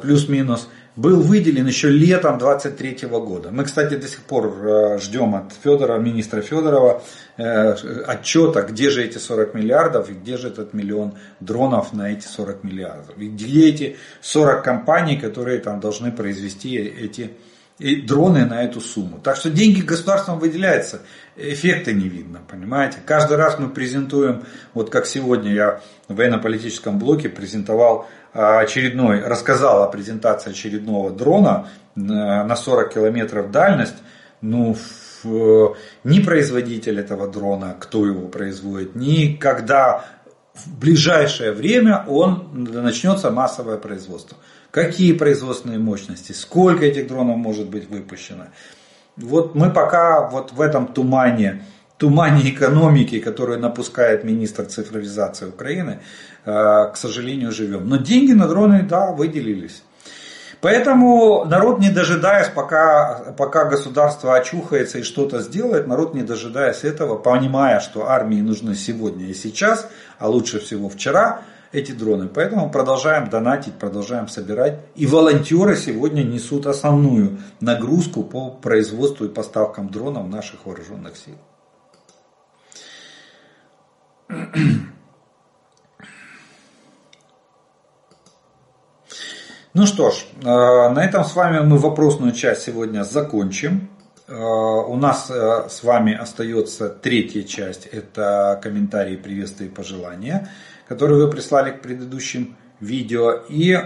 [0.00, 3.50] плюс-минус– был выделен еще летом 23 года.
[3.50, 7.02] Мы, кстати, до сих пор э, ждем от Федора, министра Федорова
[7.36, 7.72] э,
[8.06, 12.64] отчета, где же эти 40 миллиардов и где же этот миллион дронов на эти 40
[12.64, 13.16] миллиардов.
[13.18, 17.30] И где эти 40 компаний, которые там должны произвести эти
[17.80, 19.18] дроны на эту сумму.
[19.22, 21.00] Так что деньги государством выделяются,
[21.36, 22.98] эффекта не видно, понимаете.
[23.04, 29.82] Каждый раз мы презентуем, вот как сегодня я в военно-политическом блоке презентовал а, очередной, рассказал
[29.82, 33.96] о презентации очередного дрона э, на 40 километров дальность,
[34.40, 34.76] ну,
[35.22, 40.04] ни производитель этого дрона, кто его производит, ни когда
[40.54, 44.36] в ближайшее время он начнется массовое производство.
[44.70, 48.44] Какие производственные мощности, сколько этих дронов может быть выпущено.
[49.16, 51.64] Вот мы пока вот в этом тумане,
[51.98, 56.00] тумане экономики, которую напускает министр цифровизации Украины,
[56.44, 57.88] Э, к сожалению, живем.
[57.88, 59.82] Но деньги на дроны, да, выделились.
[60.62, 67.16] Поэтому народ, не дожидаясь, пока, пока государство очухается и что-то сделает, народ, не дожидаясь этого,
[67.16, 71.42] понимая, что армии нужны сегодня и сейчас, а лучше всего вчера,
[71.72, 72.28] эти дроны.
[72.28, 74.80] Поэтому продолжаем донатить, продолжаем собирать.
[74.96, 81.36] И волонтеры сегодня несут основную нагрузку по производству и поставкам дронов наших вооруженных сил.
[89.72, 93.88] Ну что ж, э, на этом с вами мы вопросную часть сегодня закончим.
[94.26, 100.48] Э, у нас э, с вами остается третья часть, это комментарии, приветствия и пожелания,
[100.90, 103.44] которые вы прислали к предыдущим видео.
[103.48, 103.78] И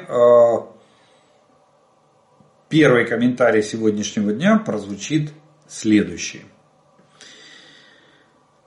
[2.71, 5.31] первый комментарий сегодняшнего дня прозвучит
[5.69, 6.47] следующий.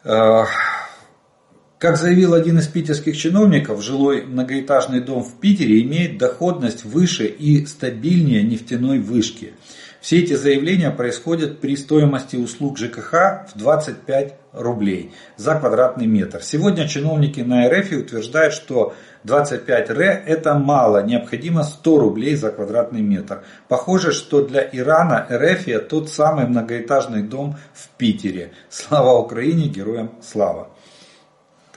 [0.04, 7.66] Как заявил один из питерских чиновников, жилой многоэтажный дом в Питере имеет доходность выше и
[7.66, 9.56] стабильнее нефтяной вышки.
[10.02, 16.42] Все эти заявления происходят при стоимости услуг ЖКХ в 25 рублей за квадратный метр.
[16.44, 18.94] Сегодня чиновники на РФ утверждают, что
[19.24, 23.44] 25 р это мало, необходимо 100 рублей за квадратный метр.
[23.68, 28.52] Похоже, что для Ирана РФ тот самый многоэтажный дом в Питере.
[28.70, 30.70] Слава Украине, героям слава!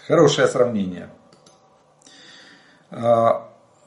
[0.07, 1.09] Хорошее сравнение.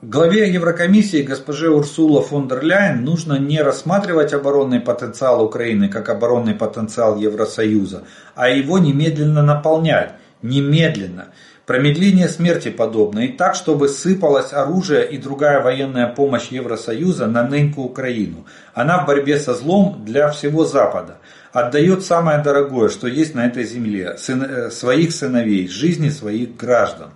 [0.06, 6.56] Главе Еврокомиссии госпоже Урсула фон дер Ляйен нужно не рассматривать оборонный потенциал Украины как оборонный
[6.56, 8.04] потенциал Евросоюза,
[8.36, 10.12] а его немедленно наполнять.
[10.42, 11.28] Немедленно.
[11.66, 13.20] Промедление смерти подобно.
[13.20, 18.46] И так, чтобы сыпалось оружие и другая военная помощь Евросоюза на нынку Украину.
[18.74, 21.20] Она в борьбе со злом для всего Запада
[21.54, 27.12] отдает самое дорогое, что есть на этой земле, сын, э, своих сыновей, жизни своих граждан.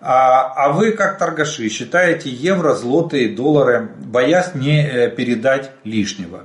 [0.00, 6.44] А, а вы, как торгаши, считаете евро, злотые, доллары, боясь не э, передать лишнего.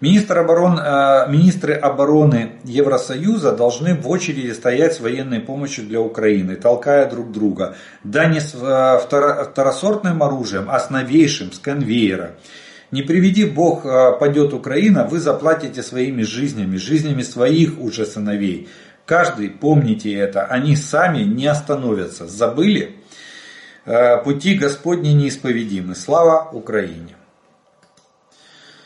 [0.00, 6.56] Министр оборон, э, министры обороны Евросоюза должны в очереди стоять с военной помощью для Украины,
[6.56, 7.76] толкая друг друга.
[8.02, 12.32] Да не с второсортным оружием, а с новейшим, с конвейера.
[12.92, 18.68] Не приведи Бог, падет Украина, вы заплатите своими жизнями, жизнями своих уже сыновей.
[19.06, 22.26] Каждый, помните это, они сами не остановятся.
[22.26, 22.96] Забыли?
[23.86, 25.94] А, пути Господни неисповедимы.
[25.94, 27.14] Слава Украине!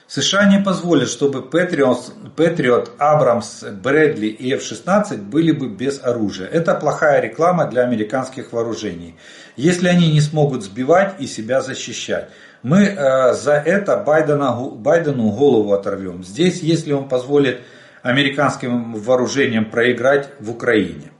[0.08, 6.48] США не позволят, чтобы Патриот, Абрамс, Брэдли и F-16 были бы без оружия.
[6.48, 9.14] Это плохая реклама для американских вооружений,
[9.56, 12.28] если они не смогут сбивать и себя защищать.
[12.64, 16.24] Мы э, за это Байдена, Байдену голову оторвем.
[16.24, 17.60] Здесь, если он позволит
[18.02, 21.12] американским вооружениям проиграть в Украине.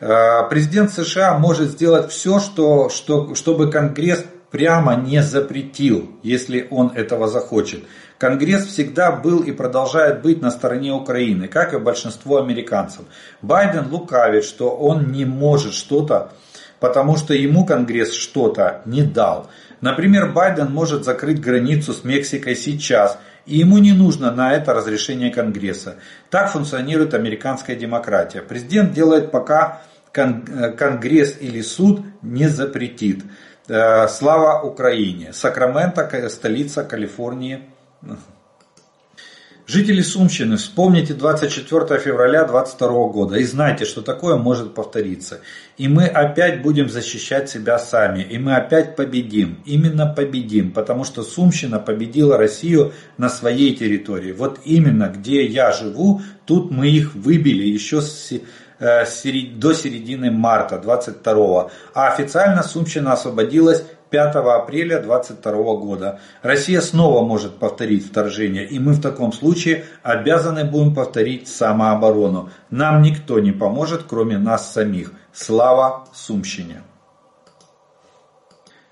[0.00, 6.92] Э, президент США может сделать все, что, что, чтобы Конгресс прямо не запретил, если он
[6.94, 7.84] этого захочет.
[8.18, 13.02] Конгресс всегда был и продолжает быть на стороне Украины, как и большинство американцев.
[13.42, 16.32] Байден лукавит, что он не может что-то,
[16.80, 19.48] потому что ему Конгресс что-то не дал.
[19.82, 25.30] Например, Байден может закрыть границу с Мексикой сейчас, и ему не нужно на это разрешение
[25.30, 25.96] Конгресса.
[26.30, 28.42] Так функционирует американская демократия.
[28.42, 29.82] Президент делает пока
[30.12, 33.24] э, Конгресс или суд не запретит.
[33.68, 35.32] Э, слава Украине.
[35.32, 37.62] Сакраменто, столица Калифорнии.
[39.68, 45.40] Жители Сумщины, вспомните 24 февраля 2022 года и знайте, что такое может повториться.
[45.76, 49.58] И мы опять будем защищать себя сами, и мы опять победим.
[49.66, 54.30] Именно победим, потому что Сумщина победила Россию на своей территории.
[54.30, 58.30] Вот именно где я живу, тут мы их выбили еще с
[58.78, 59.04] э,
[59.56, 66.20] до середины марта 22 а официально Сумщина освободилась 5 апреля 2022 года.
[66.42, 72.50] Россия снова может повторить вторжение, и мы в таком случае обязаны будем повторить самооборону.
[72.70, 75.12] Нам никто не поможет, кроме нас самих.
[75.32, 76.82] Слава Сумщине!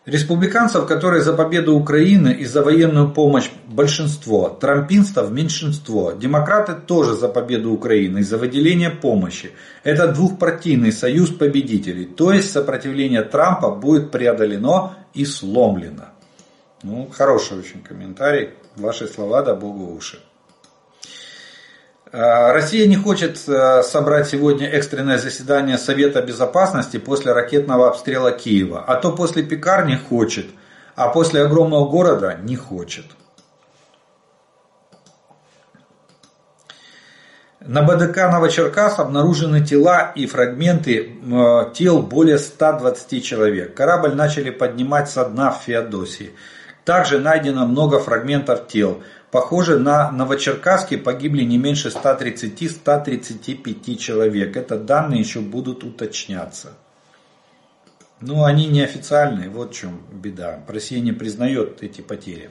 [0.07, 6.13] Республиканцев, которые за победу Украины и за военную помощь большинство, трампинцев меньшинство.
[6.13, 9.53] Демократы тоже за победу Украины и за выделение помощи.
[9.83, 12.05] Это двухпартийный союз победителей.
[12.05, 16.11] То есть сопротивление Трампа будет преодолено и сломлено.
[16.83, 18.51] Ну, хороший очень комментарий.
[18.77, 20.19] Ваши слова да богу уши.
[22.15, 28.85] Э, Россия не хочет э, собрать сегодня экстренное заседание Совета Безопасности после ракетного обстрела Киева.
[28.87, 30.47] А то после пекарни хочет,
[30.95, 33.07] а после огромного города не хочет.
[37.59, 41.17] На БДК Новочеркас обнаружены тела и фрагменты
[41.75, 43.75] тел более 120 человек.
[43.75, 46.35] Корабль начали поднимать со дна в Феодосии.
[46.85, 49.03] Также найдено много фрагментов тел.
[49.35, 54.57] Похоже, на Новочеркасске погибли не меньше 130-135 человек.
[54.57, 56.75] Это данные еще будут уточняться.
[58.21, 60.61] Но они неофициальные, вот в чем беда.
[60.69, 62.51] Россия не признает эти потери.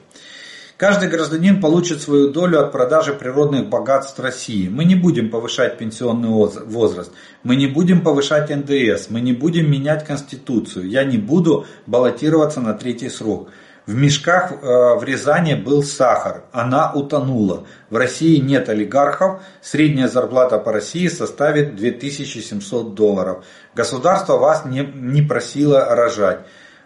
[0.76, 4.68] Каждый гражданин получит свою долю от продажи природных богатств России.
[4.68, 7.10] Мы не будем повышать пенсионный возраст,
[7.42, 10.90] мы не будем повышать НДС, мы не будем менять Конституцию.
[10.90, 13.48] Я не буду баллотироваться на третий срок.
[13.86, 14.56] В мешках э,
[14.96, 17.66] в Рязани был сахар, она утонула.
[17.90, 23.44] В России нет олигархов, средняя зарплата по России составит 2700 долларов.
[23.74, 26.40] Государство вас не, не просило рожать.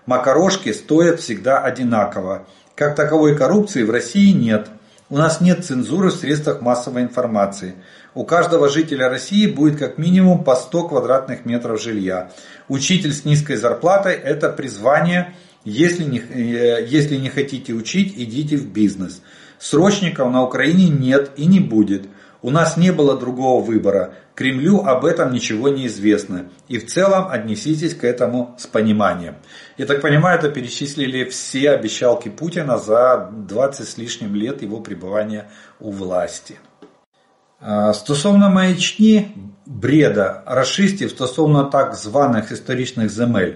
[0.07, 2.47] Макарошки стоят всегда одинаково.
[2.75, 4.69] Как таковой коррупции в России нет.
[5.09, 7.77] У нас нет цензуры в средствах массовой информации.
[8.15, 12.33] У каждого жителя России будет как минимум по 100 квадратных метров жилья.
[12.67, 18.68] Учитель с низкой зарплатой– это призвание– если не, э, если не хотите учить, идите в
[18.68, 19.22] бизнес.
[19.60, 22.08] Срочников на Украине нет и не будет.
[22.42, 24.16] У нас не было другого выбора.
[24.36, 26.50] Кремлю об этом ничего не известно.
[26.68, 29.36] И в целом отнеситесь к этому с пониманием.
[29.78, 35.46] Я так понимаю, это перечислили все обещалки Путина за 20 с лишним лет его пребывания
[35.80, 36.58] у власти.
[37.94, 39.28] Стосовно маячні
[39.66, 43.54] бреда расистів стосовно так званих історичних земель.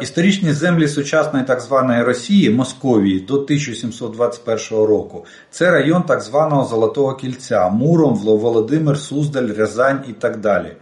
[0.00, 5.24] Історичні землі сучасної так званої Росії, Московії до 1721 року.
[5.50, 10.72] Це район так званого Золотого Кільця, Муром, Володимир, Суздаль, Рязань і так далі.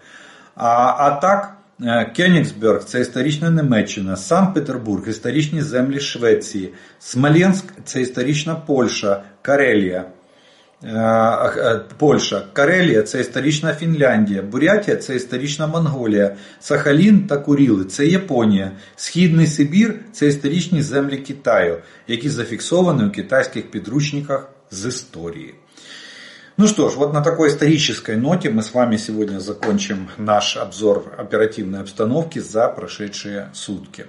[0.57, 1.57] А, а так,
[2.17, 10.05] Кенігсберг це історична Німеччина, Санкт-Петербург історичні землі Швеції, Смоленськ це історична Польща, Карелія.
[11.99, 19.47] Польща, Карелія це історична Фінляндія, Бурятія це історична Монголія, Сахалін та Куріли це Японія, Східний
[19.47, 21.79] Сибір це історичні землі Китаю,
[22.09, 25.55] які зафіксовані у китайських підручниках з історії.
[26.57, 31.13] Ну что ж, вот на такой исторической ноте мы с вами сегодня закончим наш обзор
[31.19, 34.07] оперативной обстановки за прошедшие сутки.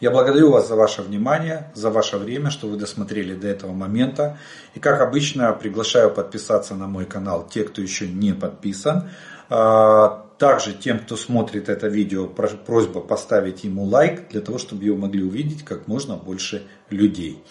[0.00, 4.38] Я благодарю вас за ваше внимание, за ваше время, что вы досмотрели до этого момента.
[4.76, 9.10] И как обычно, приглашаю подписаться на мой канал те, кто еще не подписан.
[9.50, 14.96] А, также тем, кто смотрит это видео, просьба поставить ему лайк, для того, чтобы его
[14.96, 17.42] могли увидеть как можно больше людей.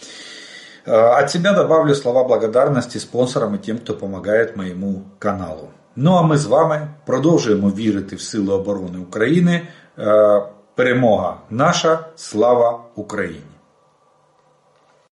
[0.88, 5.68] Э, от себя добавлю слова благодарності спонсорам і тим, хто допомагає моєму каналу.
[5.96, 9.68] Ну а ми з вами продовжуємо вірити в Сили оборони України.
[10.00, 10.42] Е,
[10.76, 13.57] перемога наша, слава Україні!